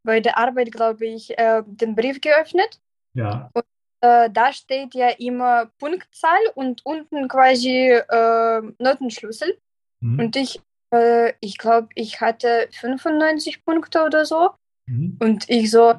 bei 0.03 0.21
der 0.21 0.39
Arbeit, 0.39 0.73
glaube 0.73 1.07
ich, 1.07 1.39
äh, 1.39 1.63
den 1.67 1.95
Brief 1.95 2.21
geöffnet. 2.21 2.81
Ja. 3.15 3.51
Und 3.53 3.65
äh, 4.01 4.31
da 4.31 4.53
steht 4.53 4.95
ja 4.95 5.09
immer 5.11 5.67
Punktzahl 5.79 6.41
und 6.55 6.85
unten 6.85 7.29
quasi 7.29 7.91
äh, 7.91 8.63
Notenschlüssel. 8.79 9.59
Mhm. 10.01 10.19
Und 10.19 10.37
ich, 10.37 10.61
äh, 10.93 11.35
ich 11.41 11.59
glaube, 11.59 11.89
ich 11.95 12.21
hatte 12.21 12.69
95 12.73 13.65
Punkte 13.65 14.03
oder 14.05 14.25
so. 14.25 14.51
Mhm. 14.87 15.19
Und 15.21 15.49
ich 15.51 15.71
so 15.71 15.95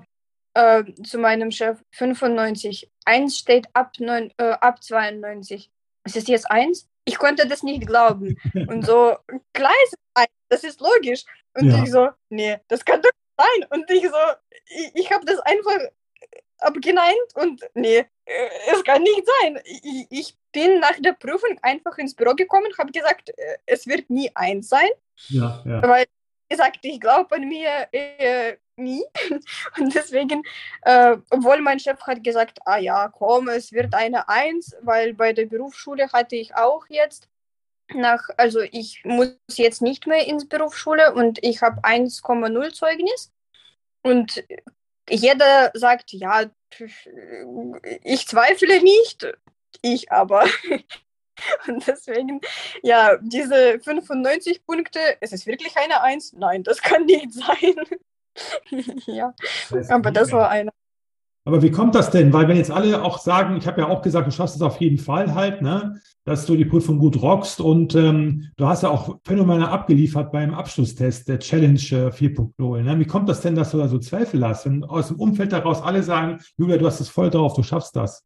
äh, 0.54 0.84
zu 1.04 1.20
meinem 1.20 1.51
Chef 1.51 1.80
95. 1.92 2.89
Eins 3.06 3.38
steht 3.38 3.68
ab, 3.74 3.94
neun, 4.00 4.32
äh, 4.38 4.51
ab 4.51 4.84
92. 4.84 5.70
Ist 6.06 6.18
es 6.18 6.27
jetzt 6.27 6.50
eins? 6.50 6.88
Ich 7.06 7.18
konnte 7.18 7.48
das 7.48 7.63
nicht 7.63 7.86
glauben. 7.88 8.38
Und 8.68 8.86
so, 8.86 9.18
klar 9.53 9.74
ist 9.86 9.94
es 9.94 10.00
eins, 10.13 10.29
das 10.50 10.63
ist 10.63 10.82
logisch. 10.82 11.24
Und 11.53 11.72
ja. 11.72 11.84
ich 11.84 11.91
so, 11.91 12.10
nee, 12.29 12.58
das 12.68 12.86
kann 12.86 13.01
doch 13.01 13.10
nicht 13.12 13.38
sein. 13.38 13.68
Und 13.70 13.89
ich 13.89 14.03
so, 14.03 14.18
ich, 14.68 14.91
ich 14.96 15.12
habe 15.12 15.25
das 15.25 15.39
einfach 15.39 15.79
abgeneigt 16.60 17.36
und 17.36 17.62
nee, 17.74 18.06
äh, 18.25 18.50
es 18.72 18.84
kann 18.84 19.01
nicht 19.01 19.24
sein. 19.41 19.60
Ich, 19.63 20.08
ich 20.10 20.38
bin 20.51 20.79
nach 20.79 21.00
der 21.00 21.13
Prüfung 21.13 21.58
einfach 21.62 21.98
ins 21.98 22.15
Büro 22.15 22.34
gekommen, 22.36 22.72
habe 22.77 22.91
gesagt, 22.91 23.29
äh, 23.29 23.58
es 23.65 23.88
wird 23.88 24.10
nie 24.10 24.32
eins 24.36 24.70
sein. 24.70 24.89
Ja, 25.29 25.63
ja. 25.65 25.82
Weil 25.82 26.06
gesagt, 26.50 26.79
ich 26.82 27.00
glaube 27.00 27.36
an 27.36 27.48
mir 27.48 27.88
äh, 27.91 28.58
nie. 28.79 29.03
Und 29.77 29.93
deswegen, 29.93 30.43
äh, 30.83 31.17
obwohl 31.29 31.62
mein 31.62 31.79
Chef 31.79 32.00
hat 32.01 32.24
gesagt, 32.24 32.59
ah 32.65 32.77
ja, 32.77 33.09
komm, 33.09 33.50
es 33.50 33.71
wird 33.71 33.93
eine 33.93 34.29
Eins, 34.29 34.75
weil 34.81 35.13
bei 35.13 35.33
der 35.33 35.45
Berufsschule 35.45 36.12
hatte 36.12 36.36
ich 36.36 36.55
auch 36.55 36.86
jetzt 36.89 37.27
nach, 37.93 38.29
also 38.38 38.62
ich 38.62 39.01
muss 39.03 39.36
jetzt 39.53 39.81
nicht 39.81 40.07
mehr 40.07 40.27
ins 40.27 40.48
Berufsschule 40.48 41.13
und 41.13 41.43
ich 41.43 41.62
habe 41.62 41.81
1,0 41.81 42.74
Zeugnis. 42.74 43.31
Und 44.01 44.43
jeder 45.09 45.71
sagt, 45.74 46.12
ja, 46.13 46.45
ich 48.03 48.27
zweifle 48.27 48.81
nicht, 48.81 49.27
ich 49.81 50.12
aber. 50.12 50.45
Und 51.67 51.88
deswegen, 51.88 52.41
ja, 52.83 53.17
diese 53.21 53.79
95 53.79 54.65
Punkte, 54.65 55.00
ist 55.21 55.31
es 55.31 55.45
wirklich 55.45 55.77
eine 55.77 56.01
Eins? 56.01 56.33
Nein, 56.33 56.63
das 56.63 56.81
kann 56.81 57.05
nicht 57.05 57.33
sein. 57.33 57.75
ja, 59.07 59.33
das 59.69 59.89
aber 59.89 60.12
das 60.12 60.31
war 60.31 60.50
eine. 60.50 60.71
Aber 61.45 61.62
wie 61.63 61.71
kommt 61.71 61.95
das 61.95 62.12
denn? 62.12 62.31
Weil 62.31 62.48
wenn 62.48 62.57
jetzt 62.57 62.69
alle 62.69 63.01
auch 63.01 63.17
sagen, 63.17 63.57
ich 63.57 63.65
habe 63.65 63.81
ja 63.81 63.88
auch 63.88 64.01
gesagt, 64.01 64.27
du 64.27 64.31
schaffst 64.31 64.55
es 64.55 64.62
auf 64.62 64.79
jeden 64.81 65.00
Fall 65.00 65.33
halt, 65.33 65.62
ne, 65.62 66.00
dass 66.24 66.45
du 66.45 66.55
die 66.55 66.65
Prüfung 66.65 67.00
gut 67.00 67.21
rockst 67.21 67.59
und 67.59 67.95
ähm, 67.95 68.51
du 68.57 68.67
hast 68.67 68.83
ja 68.83 68.89
auch 68.89 69.17
phänomenal 69.25 69.69
abgeliefert 69.69 70.31
beim 70.31 70.53
Abschlusstest 70.53 71.27
der 71.27 71.39
Challenge 71.39 71.79
4.0. 71.79 72.79
Äh, 72.79 72.83
ne? 72.83 73.00
Wie 73.00 73.05
kommt 73.05 73.29
das 73.29 73.41
denn, 73.41 73.55
dass 73.55 73.71
du 73.71 73.77
da 73.77 73.88
so 73.88 73.98
Zweifel 73.98 74.45
hast? 74.45 74.65
Wenn 74.65 74.83
aus 74.83 75.07
dem 75.07 75.19
Umfeld 75.19 75.51
daraus 75.51 75.81
alle 75.81 76.03
sagen, 76.03 76.39
Julia, 76.57 76.77
du 76.77 76.86
hast 76.86 77.00
es 77.00 77.09
voll 77.09 77.31
drauf, 77.31 77.55
du 77.55 77.63
schaffst 77.63 77.95
das. 77.95 78.24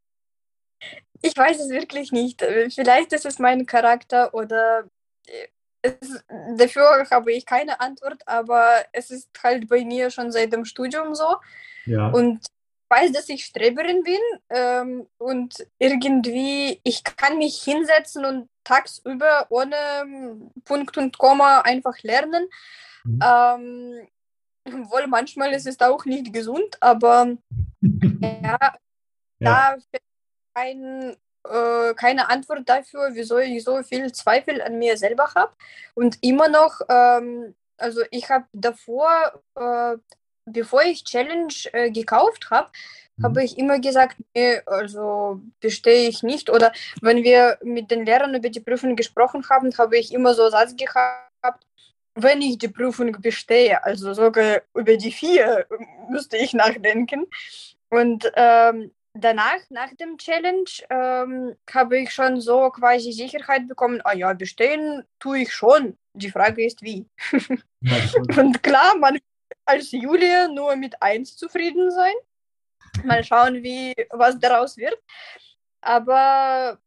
Ich 1.22 1.34
weiß 1.34 1.58
es 1.60 1.70
wirklich 1.70 2.12
nicht. 2.12 2.42
Äh, 2.42 2.68
vielleicht 2.68 3.14
ist 3.14 3.24
es 3.24 3.38
mein 3.38 3.64
Charakter 3.64 4.34
oder 4.34 4.84
äh, 5.26 5.46
es, 5.84 6.24
dafür 6.56 7.06
habe 7.10 7.32
ich 7.32 7.44
keine 7.44 7.80
Antwort, 7.80 8.22
aber 8.26 8.84
es 8.92 9.10
ist 9.10 9.28
halt 9.42 9.68
bei 9.68 9.84
mir 9.84 10.10
schon 10.10 10.32
seit 10.32 10.52
dem 10.52 10.64
Studium 10.64 11.14
so. 11.14 11.36
Ja. 11.84 12.08
Und 12.08 12.40
ich 12.40 12.90
weiß, 12.90 13.12
dass 13.12 13.28
ich 13.28 13.44
Streberin 13.44 14.02
bin 14.02 14.20
ähm, 14.48 15.06
und 15.18 15.66
irgendwie, 15.78 16.80
ich 16.84 17.04
kann 17.04 17.38
mich 17.38 17.62
hinsetzen 17.62 18.24
und 18.24 18.48
tagsüber 18.62 19.46
ohne 19.50 19.76
ähm, 20.02 20.50
Punkt 20.64 20.96
und 20.96 21.18
Komma 21.18 21.60
einfach 21.60 22.02
lernen. 22.02 22.48
Mhm. 23.04 23.20
Ähm, 23.22 24.08
wohl 24.90 25.06
manchmal 25.06 25.52
ist 25.52 25.66
es 25.66 25.80
auch 25.80 26.06
nicht 26.06 26.32
gesund, 26.32 26.78
aber 26.80 27.36
ja, 27.82 28.58
ja. 28.60 28.76
da 29.38 29.76
kein, 30.54 31.16
äh, 31.48 31.94
keine 31.94 32.28
Antwort 32.30 32.68
dafür, 32.68 33.10
wieso 33.12 33.38
ich 33.38 33.64
so 33.64 33.82
viel 33.82 34.12
Zweifel 34.12 34.62
an 34.62 34.78
mir 34.78 34.96
selber 34.96 35.32
habe. 35.34 35.52
Und 35.94 36.18
immer 36.22 36.48
noch, 36.48 36.80
ähm, 36.88 37.54
also 37.76 38.02
ich 38.10 38.30
habe 38.30 38.46
davor, 38.52 39.42
äh, 39.54 39.96
bevor 40.46 40.82
ich 40.82 41.04
Challenge 41.04 41.54
äh, 41.72 41.90
gekauft 41.90 42.50
habe, 42.50 42.70
mhm. 43.16 43.24
habe 43.24 43.44
ich 43.44 43.58
immer 43.58 43.78
gesagt, 43.78 44.16
nee, 44.34 44.60
also 44.66 45.40
bestehe 45.60 46.08
ich 46.08 46.22
nicht. 46.22 46.50
Oder 46.50 46.72
wenn 47.00 47.22
wir 47.22 47.58
mit 47.62 47.90
den 47.90 48.06
Lehrern 48.06 48.34
über 48.34 48.48
die 48.48 48.60
Prüfung 48.60 48.96
gesprochen 48.96 49.44
haben, 49.50 49.76
habe 49.78 49.98
ich 49.98 50.12
immer 50.12 50.34
so 50.34 50.48
Satz 50.48 50.74
gehabt, 50.76 51.66
wenn 52.14 52.40
ich 52.42 52.58
die 52.58 52.68
Prüfung 52.68 53.12
bestehe, 53.20 53.82
also 53.84 54.14
sogar 54.14 54.62
über 54.74 54.96
die 54.96 55.10
vier 55.10 55.66
müsste 56.08 56.36
ich 56.36 56.52
nachdenken. 56.54 57.26
Und 57.90 58.30
ähm, 58.36 58.92
danach, 59.14 59.58
nach 59.70 59.94
dem 59.94 60.18
Challenge, 60.18 60.70
ähm, 60.90 61.56
habe 61.72 62.00
ich 62.00 62.10
schon 62.10 62.40
so 62.40 62.70
quasi 62.70 63.12
Sicherheit 63.12 63.68
bekommen, 63.68 64.00
ah 64.04 64.14
ja, 64.14 64.32
bestehen 64.34 65.04
tue 65.18 65.40
ich 65.40 65.52
schon. 65.52 65.96
Die 66.12 66.30
Frage 66.30 66.64
ist, 66.64 66.82
wie. 66.82 67.06
Ja, 67.80 67.96
und 68.36 68.62
klar, 68.62 68.96
man 68.98 69.18
als 69.64 69.92
Julia 69.92 70.48
nur 70.48 70.76
mit 70.76 71.00
1 71.00 71.36
zufrieden 71.36 71.90
sein. 71.90 72.14
Mal 73.04 73.24
schauen, 73.24 73.62
wie, 73.62 73.94
was 74.10 74.38
daraus 74.38 74.76
wird. 74.76 74.96
Aber 75.80 76.78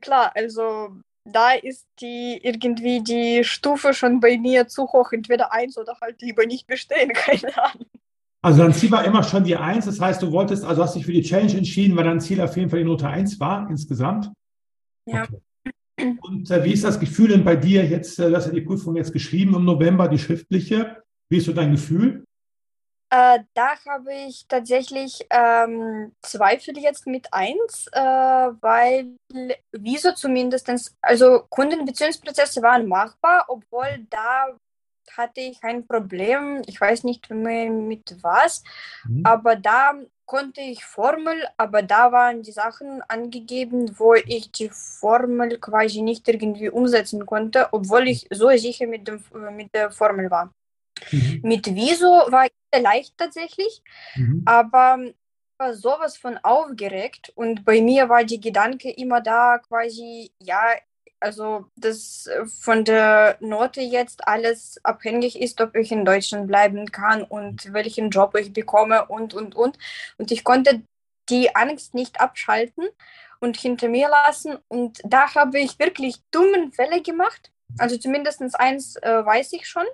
klar, 0.00 0.32
also 0.34 0.96
da 1.24 1.52
ist 1.52 1.86
die 2.00 2.38
irgendwie 2.42 3.02
die 3.02 3.44
Stufe 3.44 3.94
schon 3.94 4.20
bei 4.20 4.38
mir 4.38 4.68
zu 4.68 4.84
hoch, 4.92 5.12
entweder 5.12 5.52
1 5.52 5.78
oder 5.78 5.98
halt 6.00 6.20
lieber 6.20 6.46
nicht 6.46 6.66
bestehen, 6.66 7.08
keine 7.14 7.56
Ahnung. 7.56 7.86
Also 8.44 8.62
dein 8.62 8.74
Ziel 8.74 8.90
war 8.90 9.02
immer 9.06 9.22
schon 9.22 9.42
die 9.42 9.56
1, 9.56 9.86
das 9.86 9.98
heißt, 9.98 10.20
du 10.20 10.30
wolltest, 10.30 10.66
also 10.66 10.82
hast 10.82 10.94
dich 10.94 11.06
für 11.06 11.12
die 11.12 11.22
Challenge 11.22 11.56
entschieden, 11.56 11.96
weil 11.96 12.04
dein 12.04 12.20
Ziel 12.20 12.42
auf 12.42 12.54
jeden 12.58 12.68
Fall 12.68 12.80
die 12.80 12.84
Note 12.84 13.08
1 13.08 13.40
war 13.40 13.70
insgesamt. 13.70 14.30
Ja. 15.06 15.22
Okay. 15.22 16.18
Und 16.20 16.50
äh, 16.50 16.62
wie 16.62 16.74
ist 16.74 16.84
das 16.84 17.00
Gefühl 17.00 17.28
denn 17.28 17.42
bei 17.42 17.56
dir 17.56 17.86
jetzt, 17.86 18.18
äh, 18.18 18.30
dass 18.30 18.44
du 18.44 18.52
die 18.52 18.60
Prüfung 18.60 18.96
jetzt 18.96 19.14
geschrieben 19.14 19.54
im 19.54 19.64
November, 19.64 20.08
die 20.08 20.18
schriftliche? 20.18 21.02
Wie 21.30 21.38
ist 21.38 21.46
so 21.46 21.54
dein 21.54 21.70
Gefühl? 21.70 22.26
Äh, 23.08 23.38
da 23.54 23.76
habe 23.86 24.12
ich 24.28 24.44
tatsächlich 24.46 25.24
ähm, 25.30 26.12
Zweifel 26.20 26.76
jetzt 26.76 27.06
mit 27.06 27.32
1, 27.32 27.86
äh, 27.92 27.98
weil 27.98 29.16
Wieso 29.72 30.12
zumindest, 30.12 30.70
also 31.00 31.44
Kundenbeziehungsprozesse 31.48 32.60
waren 32.60 32.88
machbar, 32.88 33.46
obwohl 33.48 34.06
da 34.10 34.48
hatte 35.16 35.40
ich 35.40 35.62
ein 35.62 35.86
Problem, 35.86 36.62
ich 36.66 36.80
weiß 36.80 37.04
nicht 37.04 37.30
mehr 37.30 37.70
mit 37.70 38.16
was, 38.22 38.62
mhm. 39.06 39.22
aber 39.24 39.56
da 39.56 39.94
konnte 40.26 40.60
ich 40.60 40.84
Formel, 40.84 41.46
aber 41.56 41.82
da 41.82 42.12
waren 42.12 42.42
die 42.42 42.52
Sachen 42.52 43.02
angegeben, 43.08 43.98
wo 43.98 44.14
ich 44.14 44.50
die 44.50 44.70
Formel 44.70 45.58
quasi 45.58 46.02
nicht 46.02 46.26
irgendwie 46.28 46.70
umsetzen 46.70 47.26
konnte, 47.26 47.68
obwohl 47.72 48.08
ich 48.08 48.26
so 48.30 48.48
sicher 48.50 48.86
mit, 48.86 49.06
dem, 49.06 49.22
mit 49.52 49.74
der 49.74 49.90
Formel 49.90 50.30
war. 50.30 50.50
Mhm. 51.10 51.40
Mit 51.42 51.66
Wieso 51.74 52.06
war 52.06 52.46
ich 52.46 52.82
leicht 52.82 53.18
tatsächlich, 53.18 53.82
mhm. 54.16 54.42
aber 54.46 54.98
war 55.58 55.74
sowas 55.74 56.16
von 56.16 56.38
aufgeregt 56.38 57.32
und 57.34 57.64
bei 57.64 57.80
mir 57.80 58.08
war 58.08 58.24
die 58.24 58.40
Gedanke 58.40 58.90
immer 58.90 59.20
da 59.20 59.58
quasi, 59.58 60.32
ja, 60.40 60.60
also 61.24 61.64
dass 61.74 62.28
von 62.60 62.84
der 62.84 63.38
Note 63.40 63.80
jetzt 63.80 64.28
alles 64.28 64.78
abhängig 64.84 65.40
ist, 65.40 65.58
ob 65.62 65.74
ich 65.74 65.90
in 65.90 66.04
Deutschland 66.04 66.46
bleiben 66.46 66.92
kann 66.92 67.22
und 67.22 67.72
welchen 67.72 68.10
Job 68.10 68.36
ich 68.36 68.52
bekomme 68.52 69.06
und, 69.06 69.32
und, 69.32 69.54
und. 69.54 69.78
Und 70.18 70.30
ich 70.30 70.44
konnte 70.44 70.82
die 71.30 71.56
Angst 71.56 71.94
nicht 71.94 72.20
abschalten 72.20 72.84
und 73.40 73.56
hinter 73.56 73.88
mir 73.88 74.10
lassen. 74.10 74.58
Und 74.68 75.00
da 75.02 75.34
habe 75.34 75.60
ich 75.60 75.78
wirklich 75.78 76.16
dummen 76.30 76.72
Fälle 76.72 77.00
gemacht. 77.00 77.50
Also 77.78 77.96
zumindest 77.96 78.42
eins 78.60 78.96
äh, 78.96 79.24
weiß 79.24 79.54
ich 79.54 79.66
schon. 79.66 79.86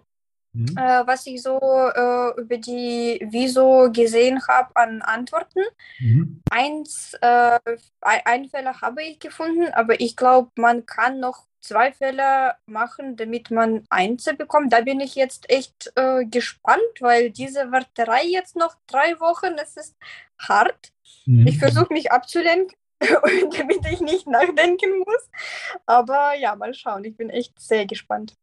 Mhm. 0.52 0.76
Äh, 0.76 1.07
was 1.07 1.26
ich 1.26 1.42
so 1.42 1.59
äh, 1.61 2.40
über 2.40 2.57
die 2.59 3.25
Wieso 3.30 3.90
gesehen 3.92 4.40
habe 4.49 4.75
an 4.75 5.02
Antworten. 5.02 5.61
Mhm. 6.00 6.42
Eins, 6.50 7.14
äh, 7.21 7.59
ein 8.00 8.49
Fehler 8.49 8.80
habe 8.80 9.02
ich 9.02 9.21
gefunden, 9.21 9.73
aber 9.73 10.00
ich 10.00 10.16
glaube, 10.16 10.50
man 10.57 10.87
kann 10.87 11.21
noch 11.21 11.47
zwei 11.61 11.92
Fälle 11.92 12.54
machen, 12.66 13.16
damit 13.16 13.50
man 13.50 13.85
eins 13.90 14.25
bekommt. 14.37 14.73
Da 14.73 14.80
bin 14.80 15.00
ich 15.00 15.14
jetzt 15.14 15.49
echt 15.50 15.92
äh, 15.95 16.25
gespannt, 16.25 16.80
weil 17.00 17.30
diese 17.30 17.71
Warterei 17.71 18.25
jetzt 18.25 18.57
noch 18.57 18.75
drei 18.87 19.21
Wochen, 19.21 19.54
es 19.62 19.76
ist 19.76 19.97
hart. 20.38 20.92
Mhm. 21.26 21.47
Ich 21.47 21.59
versuche 21.59 21.92
mich 21.92 22.11
abzulenken. 22.11 22.76
damit 23.57 23.87
ich 23.90 24.00
nicht 24.00 24.26
nachdenken 24.26 24.99
muss. 24.99 25.30
Aber 25.87 26.35
ja, 26.35 26.54
mal 26.54 26.75
schauen. 26.75 27.02
Ich 27.04 27.16
bin 27.16 27.30
echt 27.30 27.59
sehr 27.59 27.87
gespannt. 27.87 28.37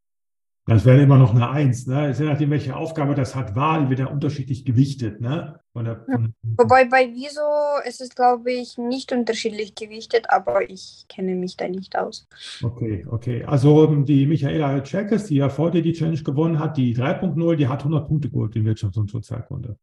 Das 0.67 0.83
wäre 0.83 1.01
immer 1.01 1.17
noch 1.17 1.33
eine 1.33 1.49
Eins, 1.49 1.87
ne? 1.87 2.11
Je 2.11 2.25
nachdem, 2.25 2.49
welche 2.49 2.75
Aufgabe 2.75 3.15
das 3.15 3.35
hat, 3.35 3.55
Wahl 3.55 3.89
wird 3.89 3.99
ja 3.99 4.07
unterschiedlich 4.07 4.65
gewichtet, 4.65 5.21
ne? 5.21 5.61
Der, 5.73 6.03
von 6.03 6.33
Wobei 6.57 6.85
bei 6.85 7.09
Wieso 7.13 7.87
ist 7.87 8.01
es, 8.01 8.09
glaube 8.09 8.51
ich, 8.51 8.77
nicht 8.77 9.13
unterschiedlich 9.13 9.75
gewichtet, 9.75 10.25
aber 10.29 10.69
ich 10.69 11.05
kenne 11.07 11.35
mich 11.35 11.55
da 11.55 11.69
nicht 11.69 11.97
aus. 11.97 12.27
Okay, 12.61 13.05
okay. 13.09 13.45
Also 13.45 13.85
ähm, 13.85 14.03
die 14.03 14.25
Michaela 14.25 14.81
Czerkes, 14.81 15.27
die 15.27 15.35
ja 15.35 15.47
vor 15.47 15.71
dir 15.71 15.81
die 15.81 15.93
Challenge 15.93 16.21
gewonnen 16.21 16.59
hat, 16.59 16.75
die 16.75 16.93
3.0, 16.95 17.55
die 17.55 17.67
hat 17.67 17.79
100 17.79 18.07
Punkte 18.07 18.29
geholt 18.29 18.55
in 18.55 18.65
Wirtschafts- 18.65 18.99
und 18.99 19.09
Sozialkunde. 19.09 19.77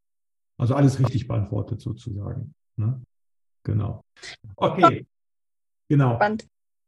Also 0.58 0.74
alles 0.74 0.98
richtig 0.98 1.26
beantwortet 1.26 1.80
sozusagen. 1.80 2.54
Ne? 2.76 3.00
Genau. 3.62 4.04
Okay. 4.56 5.06
Genau. 5.88 6.16
Spannend. 6.16 6.46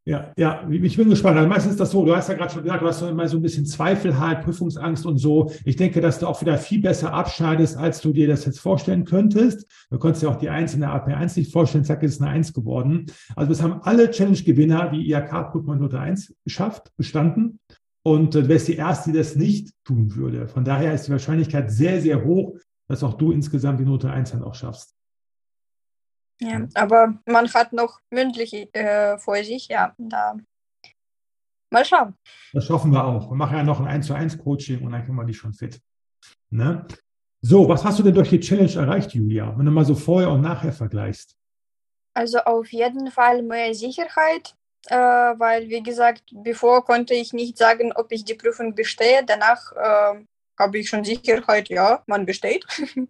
Ja, 0.08 0.32
ja, 0.36 0.64
ich 0.70 0.96
bin 0.96 1.10
gespannt. 1.10 1.36
Also 1.36 1.48
meistens 1.48 1.72
ist 1.72 1.80
das 1.80 1.90
so, 1.90 2.04
du 2.04 2.14
hast 2.14 2.28
ja 2.28 2.36
gerade 2.36 2.52
schon 2.52 2.62
gesagt, 2.62 2.80
du 2.80 2.86
hast 2.86 3.02
immer 3.02 3.26
so 3.26 3.38
ein 3.38 3.42
bisschen 3.42 3.66
Zweifel 3.66 4.20
halt, 4.20 4.42
Prüfungsangst 4.42 5.04
und 5.04 5.18
so. 5.18 5.50
Ich 5.64 5.74
denke, 5.74 6.00
dass 6.00 6.20
du 6.20 6.28
auch 6.28 6.40
wieder 6.40 6.58
viel 6.58 6.80
besser 6.80 7.12
abschneidest, 7.12 7.76
als 7.76 8.02
du 8.02 8.12
dir 8.12 8.28
das 8.28 8.44
jetzt 8.44 8.60
vorstellen 8.60 9.04
könntest. 9.04 9.66
Du 9.90 9.98
konntest 9.98 10.22
ja 10.22 10.28
auch 10.28 10.36
die 10.36 10.48
einzelne 10.48 10.90
AP1 10.90 11.36
nicht 11.36 11.52
vorstellen, 11.52 11.82
zack, 11.82 12.04
ist 12.04 12.22
eine 12.22 12.30
1 12.30 12.52
geworden. 12.52 13.06
Also 13.34 13.50
es 13.50 13.60
haben 13.60 13.82
alle 13.82 14.08
Challenge-Gewinner 14.08 14.90
die 14.90 15.10
IHK-Prüfung 15.10 15.80
Note 15.80 15.98
1 15.98 16.36
geschafft, 16.44 16.92
bestanden. 16.96 17.58
Und 18.04 18.36
äh, 18.36 18.42
du 18.42 18.48
wärst 18.48 18.68
die 18.68 18.76
Erste, 18.76 19.10
die 19.10 19.18
das 19.18 19.34
nicht 19.34 19.74
tun 19.82 20.14
würde. 20.14 20.46
Von 20.46 20.64
daher 20.64 20.94
ist 20.94 21.08
die 21.08 21.12
Wahrscheinlichkeit 21.12 21.72
sehr, 21.72 22.00
sehr 22.00 22.24
hoch, 22.24 22.56
dass 22.86 23.02
auch 23.02 23.14
du 23.14 23.32
insgesamt 23.32 23.80
die 23.80 23.84
Note 23.84 24.08
1 24.08 24.30
dann 24.30 24.44
auch 24.44 24.54
schaffst. 24.54 24.95
Ja, 26.40 26.66
aber 26.74 27.14
man 27.24 27.52
hat 27.52 27.72
noch 27.72 28.00
mündlich 28.10 28.68
äh, 28.74 29.16
vor 29.18 29.36
sich, 29.36 29.68
ja, 29.68 29.94
da 29.96 30.36
mal 31.70 31.84
schauen. 31.84 32.14
Das 32.52 32.66
schaffen 32.66 32.92
wir 32.92 33.04
auch. 33.04 33.30
Wir 33.30 33.36
machen 33.36 33.56
ja 33.56 33.62
noch 33.62 33.80
ein 33.80 33.86
1 33.86 34.06
zu 34.06 34.14
1 34.14 34.38
Coaching 34.38 34.84
und 34.84 34.92
dann 34.92 35.02
kriegen 35.02 35.16
wir 35.16 35.24
die 35.24 35.34
schon 35.34 35.54
fit. 35.54 35.80
Ne? 36.50 36.86
So, 37.40 37.68
was 37.68 37.84
hast 37.84 37.98
du 37.98 38.02
denn 38.02 38.14
durch 38.14 38.30
die 38.30 38.40
Challenge 38.40 38.72
erreicht, 38.74 39.12
Julia, 39.12 39.56
wenn 39.56 39.66
du 39.66 39.72
mal 39.72 39.84
so 39.84 39.94
vorher 39.94 40.30
und 40.30 40.42
nachher 40.42 40.72
vergleichst? 40.72 41.36
Also 42.14 42.38
auf 42.38 42.72
jeden 42.72 43.10
Fall 43.10 43.42
mehr 43.42 43.74
Sicherheit, 43.74 44.54
äh, 44.88 44.96
weil 44.96 45.68
wie 45.68 45.82
gesagt, 45.82 46.22
bevor 46.32 46.84
konnte 46.84 47.14
ich 47.14 47.32
nicht 47.32 47.58
sagen, 47.58 47.92
ob 47.94 48.10
ich 48.10 48.24
die 48.24 48.34
Prüfung 48.34 48.74
bestehe. 48.74 49.22
Danach 49.26 49.72
äh, 49.72 50.24
habe 50.58 50.78
ich 50.78 50.88
schon 50.88 51.04
Sicherheit, 51.04 51.68
ja, 51.68 52.02
man 52.06 52.26
besteht. 52.26 52.66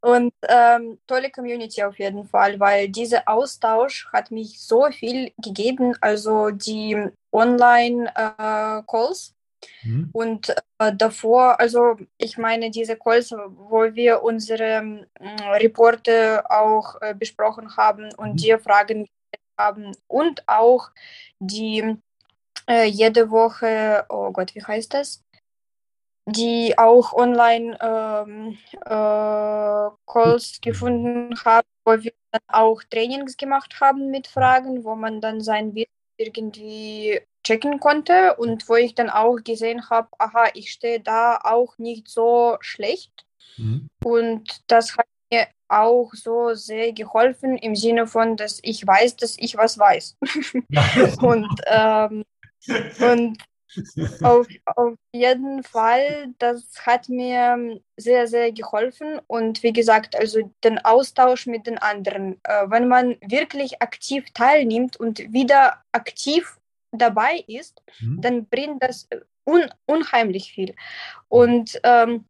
und 0.00 0.34
ähm, 0.48 0.98
tolle 1.06 1.30
Community 1.30 1.82
auf 1.82 1.98
jeden 1.98 2.26
Fall, 2.26 2.58
weil 2.60 2.88
dieser 2.88 3.28
Austausch 3.28 4.08
hat 4.12 4.30
mich 4.30 4.60
so 4.60 4.86
viel 4.90 5.32
gegeben, 5.38 5.96
also 6.00 6.50
die 6.50 7.08
Online-Calls. 7.32 9.34
Äh, 9.84 9.88
mhm. 9.88 10.10
Und 10.12 10.54
äh, 10.78 10.94
davor, 10.94 11.58
also 11.60 11.96
ich 12.18 12.38
meine, 12.38 12.70
diese 12.70 12.96
Calls, 12.96 13.32
wo 13.32 13.94
wir 13.94 14.22
unsere 14.22 15.06
äh, 15.20 15.42
Reporte 15.58 16.44
auch 16.50 17.00
äh, 17.00 17.14
besprochen 17.14 17.76
haben 17.76 18.12
und 18.14 18.32
mhm. 18.32 18.36
dir 18.36 18.58
Fragen 18.58 19.08
haben 19.56 19.92
und 20.08 20.42
auch 20.48 20.90
die 21.38 21.96
äh, 22.66 22.84
jede 22.84 23.30
Woche, 23.30 24.04
oh 24.08 24.30
Gott, 24.32 24.54
wie 24.54 24.62
heißt 24.62 24.94
das? 24.94 25.22
Die 26.26 26.78
auch 26.78 27.12
online 27.12 27.76
ähm, 27.80 28.58
äh, 28.80 29.90
Calls 30.06 30.60
gefunden 30.62 31.34
haben, 31.44 31.68
wo 31.84 32.02
wir 32.02 32.12
dann 32.30 32.40
auch 32.48 32.82
Trainings 32.84 33.36
gemacht 33.36 33.80
haben 33.80 34.10
mit 34.10 34.26
Fragen, 34.26 34.84
wo 34.84 34.94
man 34.94 35.20
dann 35.20 35.40
sein 35.40 35.74
Wissen 35.74 35.90
irgendwie 36.16 37.20
checken 37.42 37.78
konnte 37.78 38.36
und 38.36 38.68
wo 38.68 38.76
ich 38.76 38.94
dann 38.94 39.10
auch 39.10 39.36
gesehen 39.44 39.90
habe, 39.90 40.08
aha, 40.18 40.46
ich 40.54 40.70
stehe 40.70 41.00
da 41.00 41.38
auch 41.42 41.76
nicht 41.78 42.08
so 42.08 42.56
schlecht. 42.60 43.26
Mhm. 43.58 43.88
Und 44.02 44.62
das 44.66 44.96
hat 44.96 45.06
mir 45.30 45.46
auch 45.68 46.12
so 46.14 46.54
sehr 46.54 46.92
geholfen 46.92 47.58
im 47.58 47.76
Sinne 47.76 48.06
von, 48.06 48.36
dass 48.36 48.60
ich 48.62 48.86
weiß, 48.86 49.16
dass 49.16 49.36
ich 49.38 49.56
was 49.56 49.78
weiß. 49.78 50.16
und, 51.20 51.60
ähm, 51.66 52.24
und 53.00 53.38
auf, 54.22 54.46
auf 54.64 54.94
jeden 55.12 55.62
Fall, 55.62 56.34
das 56.38 56.64
hat 56.84 57.08
mir 57.08 57.80
sehr, 57.96 58.26
sehr 58.26 58.52
geholfen. 58.52 59.20
Und 59.26 59.62
wie 59.62 59.72
gesagt, 59.72 60.16
also 60.16 60.50
den 60.62 60.78
Austausch 60.84 61.46
mit 61.46 61.66
den 61.66 61.78
anderen. 61.78 62.40
Äh, 62.44 62.70
wenn 62.70 62.88
man 62.88 63.16
wirklich 63.20 63.82
aktiv 63.82 64.24
teilnimmt 64.34 64.96
und 64.98 65.20
wieder 65.32 65.82
aktiv 65.92 66.58
dabei 66.92 67.44
ist, 67.46 67.82
mhm. 68.00 68.20
dann 68.20 68.46
bringt 68.46 68.82
das 68.82 69.08
un 69.44 69.70
unheimlich 69.86 70.52
viel. 70.52 70.74
Und 71.28 71.80
ähm, 71.82 72.24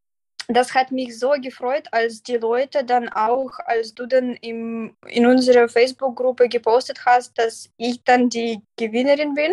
das 0.48 0.74
hat 0.74 0.90
mich 0.92 1.18
so 1.18 1.30
gefreut, 1.40 1.88
als 1.90 2.22
die 2.22 2.36
Leute 2.36 2.84
dann 2.84 3.08
auch, 3.08 3.50
als 3.64 3.94
du 3.94 4.06
dann 4.06 4.34
im, 4.36 4.96
in 5.06 5.26
unserer 5.26 5.68
Facebook-Gruppe 5.68 6.48
gepostet 6.48 7.04
hast, 7.06 7.38
dass 7.38 7.70
ich 7.76 8.02
dann 8.04 8.28
die 8.28 8.60
Gewinnerin 8.76 9.34
bin, 9.34 9.52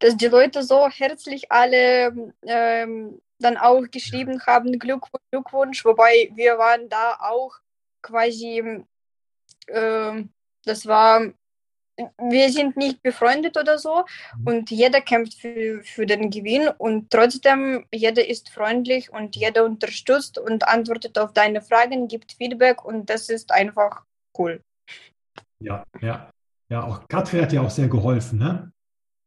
dass 0.00 0.16
die 0.16 0.26
Leute 0.26 0.62
so 0.62 0.88
herzlich 0.88 1.52
alle 1.52 2.32
ähm, 2.42 3.20
dann 3.38 3.56
auch 3.56 3.82
geschrieben 3.90 4.40
haben, 4.46 4.78
Glückwunsch, 4.78 5.22
Glückwunsch, 5.30 5.84
wobei 5.84 6.30
wir 6.34 6.58
waren 6.58 6.88
da 6.88 7.16
auch 7.20 7.54
quasi, 8.02 8.84
äh, 9.66 10.24
das 10.64 10.86
war 10.86 11.32
wir 12.18 12.50
sind 12.50 12.76
nicht 12.76 13.02
befreundet 13.02 13.56
oder 13.56 13.78
so 13.78 14.04
mhm. 14.38 14.46
und 14.46 14.70
jeder 14.70 15.00
kämpft 15.00 15.34
für, 15.40 15.82
für 15.84 16.06
den 16.06 16.30
Gewinn 16.30 16.68
und 16.78 17.10
trotzdem 17.10 17.86
jeder 17.92 18.26
ist 18.28 18.50
freundlich 18.50 19.12
und 19.12 19.36
jeder 19.36 19.64
unterstützt 19.64 20.38
und 20.38 20.66
antwortet 20.66 21.18
auf 21.18 21.32
deine 21.32 21.62
Fragen, 21.62 22.08
gibt 22.08 22.32
Feedback 22.32 22.84
und 22.84 23.08
das 23.10 23.28
ist 23.28 23.52
einfach 23.52 24.02
cool. 24.38 24.60
Ja, 25.60 25.84
ja. 26.00 26.30
Ja, 26.70 26.82
auch 26.82 27.06
Katrin 27.08 27.42
hat 27.42 27.52
ja 27.52 27.60
auch 27.60 27.70
sehr 27.70 27.88
geholfen, 27.88 28.38
ne? 28.38 28.72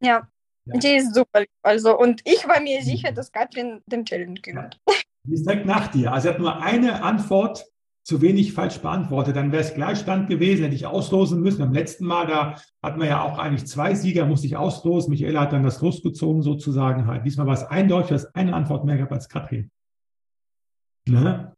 Ja, 0.02 0.28
ja. 0.66 0.80
die 0.80 0.96
ist 0.96 1.14
super. 1.14 1.46
Also, 1.62 1.98
und 1.98 2.22
ich 2.26 2.48
war 2.48 2.60
mir 2.60 2.82
sicher, 2.82 3.12
mhm. 3.12 3.16
dass 3.16 3.32
Katrin 3.32 3.82
den 3.86 4.06
Challenge 4.06 4.40
gewinnt. 4.42 4.80
Ja. 4.88 4.96
Die 5.24 5.34
ist 5.34 5.48
direkt 5.48 5.66
nach 5.66 5.88
dir. 5.88 6.12
Also, 6.12 6.28
sie 6.28 6.34
hat 6.34 6.40
nur 6.40 6.62
eine 6.62 7.04
Antwort 7.04 7.66
zu 8.08 8.22
wenig 8.22 8.54
falsch 8.54 8.80
beantwortet, 8.80 9.36
dann 9.36 9.52
wäre 9.52 9.64
es 9.64 9.74
Gleichstand 9.74 10.30
gewesen, 10.30 10.64
hätte 10.64 10.76
ich 10.76 10.86
auslosen 10.86 11.42
müssen. 11.42 11.60
Beim 11.60 11.74
letzten 11.74 12.06
Mal, 12.06 12.26
da 12.26 12.56
hatten 12.82 13.02
wir 13.02 13.08
ja 13.08 13.22
auch 13.22 13.38
eigentlich 13.38 13.68
zwei 13.68 13.96
Sieger, 13.96 14.26
musste 14.26 14.48
ich 14.48 14.56
auslosen. 14.56 15.12
Michaela 15.12 15.42
hat 15.42 15.52
dann 15.52 15.64
das 15.64 15.82
losgezogen 15.82 16.42
sozusagen 16.42 17.06
halt. 17.06 17.26
Diesmal 17.26 17.48
war 17.48 17.56
es 17.56 17.66
eindeutig, 17.66 18.12
dass 18.12 18.34
eine 18.34 18.54
Antwort 18.54 18.86
mehr 18.86 18.98
gab 18.98 19.12
als 19.12 19.28
Katrin. 19.28 19.72
Ne? 21.06 21.54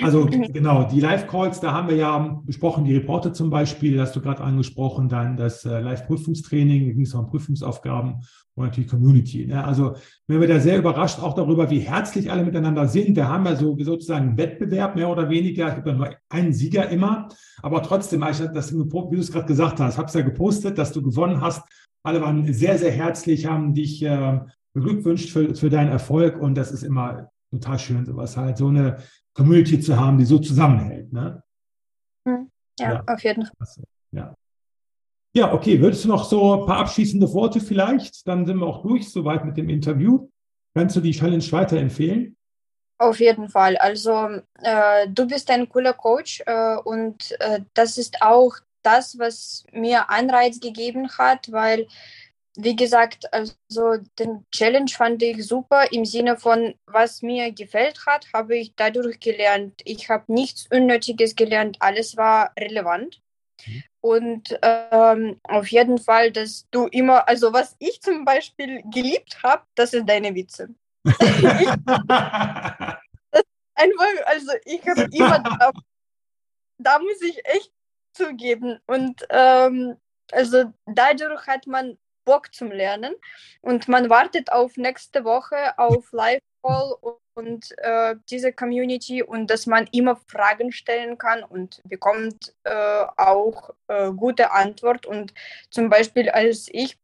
Also 0.00 0.26
genau, 0.26 0.84
die 0.84 1.00
Live-Calls, 1.00 1.58
da 1.58 1.72
haben 1.72 1.88
wir 1.88 1.96
ja 1.96 2.40
besprochen, 2.44 2.84
die 2.84 2.94
Reporte 2.94 3.32
zum 3.32 3.50
Beispiel, 3.50 4.00
hast 4.00 4.14
du 4.14 4.20
gerade 4.20 4.44
angesprochen, 4.44 5.08
dann 5.08 5.36
das 5.36 5.64
äh, 5.64 5.80
Live-Prüfungstraining, 5.80 6.86
da 6.86 6.92
ging 6.92 7.02
es 7.02 7.14
um 7.14 7.26
Prüfungsaufgaben 7.26 8.20
und 8.54 8.64
natürlich 8.64 8.88
Community. 8.88 9.46
Ne? 9.46 9.64
Also 9.64 9.96
wir 10.28 10.46
da 10.46 10.60
sehr 10.60 10.78
überrascht 10.78 11.20
auch 11.20 11.34
darüber, 11.34 11.68
wie 11.70 11.80
herzlich 11.80 12.30
alle 12.30 12.44
miteinander 12.44 12.86
sind. 12.86 13.16
Wir 13.16 13.28
haben 13.28 13.44
ja 13.44 13.56
so 13.56 13.76
sozusagen 13.80 14.28
einen 14.28 14.38
Wettbewerb, 14.38 14.94
mehr 14.94 15.08
oder 15.08 15.30
weniger. 15.30 15.68
Es 15.68 15.74
gibt 15.74 15.88
ja 15.88 15.94
nur 15.94 16.14
einen 16.28 16.52
Sieger 16.52 16.88
immer, 16.90 17.28
aber 17.60 17.82
trotzdem, 17.82 18.20
das, 18.20 18.72
wie 18.72 18.76
du 18.78 19.18
es 19.18 19.32
gerade 19.32 19.46
gesagt 19.46 19.80
hast, 19.80 19.98
habe 19.98 20.06
es 20.06 20.14
ja 20.14 20.22
gepostet, 20.22 20.78
dass 20.78 20.92
du 20.92 21.02
gewonnen 21.02 21.40
hast. 21.40 21.62
Alle 22.04 22.20
waren 22.20 22.52
sehr, 22.52 22.78
sehr 22.78 22.92
herzlich, 22.92 23.46
haben 23.46 23.74
dich 23.74 24.04
äh, 24.04 24.40
beglückwünscht 24.74 25.30
für, 25.30 25.56
für 25.56 25.70
deinen 25.70 25.90
Erfolg 25.90 26.40
und 26.40 26.56
das 26.56 26.70
ist 26.70 26.84
immer 26.84 27.30
total 27.50 27.78
schön, 27.78 28.04
sowas 28.04 28.36
halt, 28.36 28.58
so 28.58 28.68
eine 28.68 28.98
Community 29.38 29.78
zu 29.78 29.96
haben, 29.96 30.18
die 30.18 30.24
so 30.24 30.40
zusammenhält. 30.40 31.12
Ne? 31.12 31.42
Hm, 32.26 32.50
ja, 32.80 32.94
ja, 32.94 33.04
auf 33.06 33.22
jeden 33.22 33.46
Fall. 33.46 33.84
Ja. 34.10 34.34
Ja, 35.32 35.52
okay. 35.52 35.80
Würdest 35.80 36.04
du 36.04 36.08
noch 36.08 36.24
so 36.24 36.60
ein 36.60 36.66
paar 36.66 36.78
abschließende 36.78 37.32
Worte 37.32 37.60
vielleicht? 37.60 38.26
Dann 38.26 38.44
sind 38.44 38.58
wir 38.58 38.66
auch 38.66 38.82
durch, 38.82 39.08
soweit 39.08 39.44
mit 39.44 39.56
dem 39.56 39.68
Interview. 39.68 40.28
Kannst 40.74 40.96
du 40.96 41.00
die 41.00 41.12
Challenge 41.12 41.44
weiterempfehlen? 41.52 42.36
Auf 42.98 43.20
jeden 43.20 43.48
Fall. 43.48 43.76
Also 43.76 44.40
äh, 44.60 45.06
du 45.08 45.28
bist 45.28 45.48
ein 45.50 45.68
cooler 45.68 45.92
Coach 45.92 46.42
äh, 46.44 46.76
und 46.78 47.40
äh, 47.40 47.60
das 47.74 47.96
ist 47.96 48.20
auch 48.20 48.56
das, 48.82 49.18
was 49.20 49.64
mir 49.72 50.10
Anreiz 50.10 50.58
gegeben 50.58 51.08
hat, 51.16 51.52
weil 51.52 51.86
wie 52.60 52.74
gesagt, 52.74 53.32
also 53.32 53.54
den 54.18 54.44
Challenge 54.50 54.90
fand 54.90 55.22
ich 55.22 55.46
super 55.46 55.92
im 55.92 56.04
Sinne 56.04 56.36
von, 56.36 56.74
was 56.86 57.22
mir 57.22 57.52
gefällt 57.52 58.04
hat, 58.04 58.26
habe 58.34 58.56
ich 58.56 58.74
dadurch 58.74 59.20
gelernt. 59.20 59.80
Ich 59.84 60.08
habe 60.10 60.24
nichts 60.26 60.66
Unnötiges 60.68 61.36
gelernt, 61.36 61.76
alles 61.78 62.16
war 62.16 62.52
relevant. 62.58 63.22
Mhm. 63.64 63.82
Und 64.00 64.58
ähm, 64.62 65.40
auf 65.44 65.68
jeden 65.68 65.98
Fall, 65.98 66.32
dass 66.32 66.66
du 66.72 66.88
immer, 66.88 67.28
also 67.28 67.52
was 67.52 67.76
ich 67.78 68.00
zum 68.00 68.24
Beispiel 68.24 68.82
geliebt 68.90 69.40
habe, 69.44 69.62
das 69.76 69.92
ist 69.92 70.08
deine 70.08 70.34
Witze. 70.34 70.74
einfach, 71.04 72.98
also 74.26 74.52
ich 74.64 74.84
habe 74.88 75.06
immer, 75.12 75.38
da, 75.38 75.70
da, 76.78 76.98
muss 76.98 77.22
ich 77.22 77.38
echt 77.44 77.70
zugeben. 78.14 78.80
Und 78.88 79.24
ähm, 79.30 79.96
also 80.32 80.72
dadurch 80.86 81.46
hat 81.46 81.68
man 81.68 81.96
Bock 82.28 82.54
zum 82.54 82.70
Lernen. 82.70 83.14
Und 83.62 83.88
man 83.88 84.10
wartet 84.10 84.52
auf 84.52 84.76
nächste 84.76 85.24
Woche 85.24 85.78
auf 85.78 86.12
Live-Call 86.12 86.96
und 87.32 87.74
äh, 87.78 88.16
diese 88.28 88.52
Community 88.52 89.22
und 89.22 89.48
dass 89.48 89.64
man 89.66 89.88
immer 89.92 90.16
Fragen 90.26 90.70
stellen 90.70 91.16
kann 91.16 91.42
und 91.42 91.80
bekommt 91.84 92.54
äh, 92.64 93.04
auch 93.16 93.70
äh, 93.86 94.10
gute 94.12 94.50
Antwort. 94.50 95.06
Und 95.06 95.32
zum 95.70 95.88
Beispiel 95.88 96.28
als 96.28 96.68
ich 96.70 96.98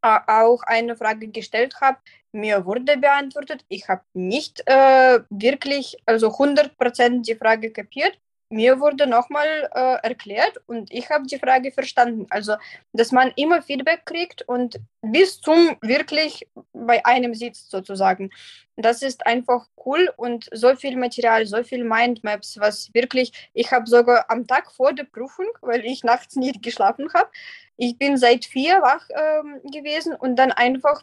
äh, 0.00 0.18
auch 0.26 0.62
eine 0.62 0.96
Frage 0.96 1.28
gestellt 1.28 1.74
habe, 1.82 1.98
mir 2.32 2.64
wurde 2.64 2.96
beantwortet, 2.96 3.66
ich 3.68 3.88
habe 3.88 4.04
nicht 4.14 4.62
äh, 4.64 5.20
wirklich, 5.28 5.98
also 6.06 6.28
100% 6.28 7.26
die 7.26 7.34
Frage 7.34 7.72
kapiert, 7.72 8.18
mir 8.52 8.80
wurde 8.80 9.06
nochmal 9.06 9.70
äh, 9.74 10.06
erklärt 10.06 10.60
und 10.66 10.92
ich 10.92 11.08
habe 11.10 11.26
die 11.26 11.38
Frage 11.38 11.72
verstanden. 11.72 12.26
Also, 12.30 12.54
dass 12.92 13.10
man 13.10 13.32
immer 13.36 13.62
Feedback 13.62 14.04
kriegt 14.04 14.42
und 14.42 14.78
bis 15.00 15.40
zum 15.40 15.76
wirklich 15.80 16.46
bei 16.72 17.04
einem 17.04 17.34
sitzt 17.34 17.70
sozusagen. 17.70 18.30
Das 18.76 19.02
ist 19.02 19.26
einfach 19.26 19.66
cool 19.84 20.12
und 20.16 20.48
so 20.52 20.76
viel 20.76 20.96
Material, 20.96 21.46
so 21.46 21.62
viel 21.64 21.84
Mindmaps, 21.84 22.58
was 22.58 22.92
wirklich, 22.94 23.32
ich 23.54 23.72
habe 23.72 23.86
sogar 23.86 24.26
am 24.28 24.46
Tag 24.46 24.70
vor 24.70 24.92
der 24.92 25.04
Prüfung, 25.04 25.46
weil 25.62 25.84
ich 25.84 26.04
nachts 26.04 26.36
nicht 26.36 26.62
geschlafen 26.62 27.12
habe, 27.14 27.30
ich 27.76 27.98
bin 27.98 28.16
seit 28.16 28.44
vier 28.44 28.80
wach 28.82 29.08
äh, 29.08 29.70
gewesen 29.70 30.14
und 30.14 30.36
dann 30.36 30.52
einfach 30.52 31.02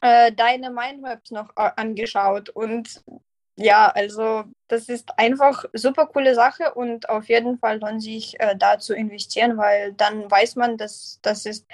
äh, 0.00 0.32
deine 0.32 0.70
Mindmaps 0.70 1.30
noch 1.30 1.50
äh, 1.56 1.70
angeschaut 1.76 2.48
und 2.50 3.04
ja, 3.56 3.88
also 3.88 4.44
das 4.68 4.88
ist 4.88 5.16
einfach 5.18 5.64
super 5.72 6.06
coole 6.06 6.34
Sache 6.34 6.74
und 6.74 7.08
auf 7.08 7.28
jeden 7.28 7.58
Fall 7.58 7.78
lohnt 7.78 8.02
sich 8.02 8.38
äh, 8.40 8.56
da 8.56 8.78
zu 8.78 8.94
investieren, 8.94 9.56
weil 9.56 9.92
dann 9.92 10.30
weiß 10.30 10.56
man, 10.56 10.76
dass 10.76 11.20
das 11.22 11.46
ist 11.46 11.66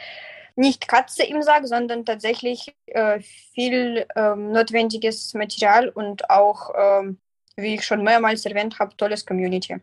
nicht 0.57 0.88
Katze 0.88 1.25
im 1.25 1.43
Sack, 1.43 1.66
sondern 1.66 2.05
tatsächlich 2.05 2.75
äh, 2.87 3.21
viel 3.21 4.07
ähm, 4.14 4.53
notwendiges 4.53 5.33
Material 5.33 5.88
und 5.88 6.29
auch, 6.29 6.71
ähm, 6.77 7.19
wie 7.57 7.77
ich 7.77 7.85
schon 7.85 8.05
mehrmals 8.05 8.45
erwähnt 8.45 8.79
habe, 8.79 8.95
tolles 8.97 9.25
Community. 9.25 9.77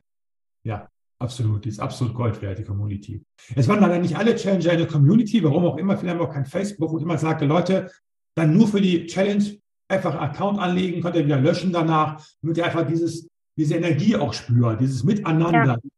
Ja, 0.63 0.87
absolut. 1.17 1.65
Die 1.65 1.69
ist 1.69 1.79
absolut 1.79 2.13
Gold 2.13 2.41
wert, 2.41 2.59
die 2.59 2.63
Community. 2.63 3.23
Es 3.55 3.67
waren 3.67 3.79
leider 3.79 3.97
nicht 3.97 4.15
alle 4.15 4.35
Challenger 4.35 4.73
in 4.73 4.77
der 4.79 4.87
Community, 4.87 5.43
warum 5.43 5.65
auch 5.65 5.77
immer. 5.77 5.97
Vielleicht 5.97 6.19
auch 6.19 6.31
kein 6.31 6.45
Facebook, 6.45 6.91
wo 6.91 6.97
ich 6.97 7.03
immer 7.03 7.17
sage, 7.17 7.45
Leute, 7.45 7.91
dann 8.35 8.55
nur 8.55 8.67
für 8.67 8.81
die 8.81 9.07
Challenge 9.07 9.57
einfach 9.87 10.15
Account 10.15 10.59
anlegen, 10.59 11.01
könnt 11.01 11.15
ihr 11.15 11.25
wieder 11.25 11.39
löschen 11.39 11.71
danach, 11.71 12.25
damit 12.41 12.57
ihr 12.57 12.65
einfach 12.65 12.85
dieses, 12.85 13.27
diese 13.55 13.75
Energie 13.75 14.15
auch 14.15 14.33
spürt, 14.33 14.81
dieses 14.81 15.03
Miteinander, 15.03 15.65
ja. 15.65 15.89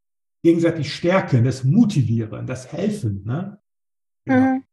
gegenseitig 0.44 0.94
stärken, 0.94 1.44
das 1.44 1.64
Motivieren, 1.64 2.46
das 2.46 2.72
Helfen. 2.72 3.24
Ne? 3.26 3.60
Genau. 4.26 4.54
Mhm. 4.54 4.64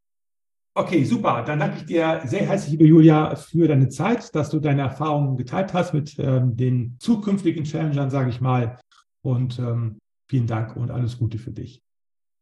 Okay, 0.74 1.04
super. 1.04 1.42
Dann 1.42 1.58
danke 1.58 1.78
ich 1.78 1.86
dir 1.86 2.20
sehr 2.26 2.44
herzlich, 2.44 2.72
liebe 2.72 2.84
Julia, 2.84 3.34
für 3.34 3.66
deine 3.66 3.88
Zeit, 3.88 4.34
dass 4.34 4.50
du 4.50 4.60
deine 4.60 4.82
Erfahrungen 4.82 5.38
geteilt 5.38 5.72
hast 5.72 5.94
mit 5.94 6.18
ähm, 6.18 6.54
den 6.54 6.96
zukünftigen 6.98 7.64
Challengern, 7.64 8.10
sage 8.10 8.28
ich 8.28 8.42
mal. 8.42 8.78
Und 9.22 9.58
ähm, 9.58 9.98
vielen 10.28 10.46
Dank 10.46 10.76
und 10.76 10.90
alles 10.90 11.18
Gute 11.18 11.38
für 11.38 11.50
dich. 11.50 11.82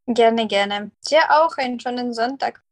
Gerne, 0.08 0.48
gerne. 0.48 0.90
Dir 1.08 1.20
auch 1.30 1.56
einen 1.58 1.78
schönen 1.78 2.12
Sonntag. 2.12 2.63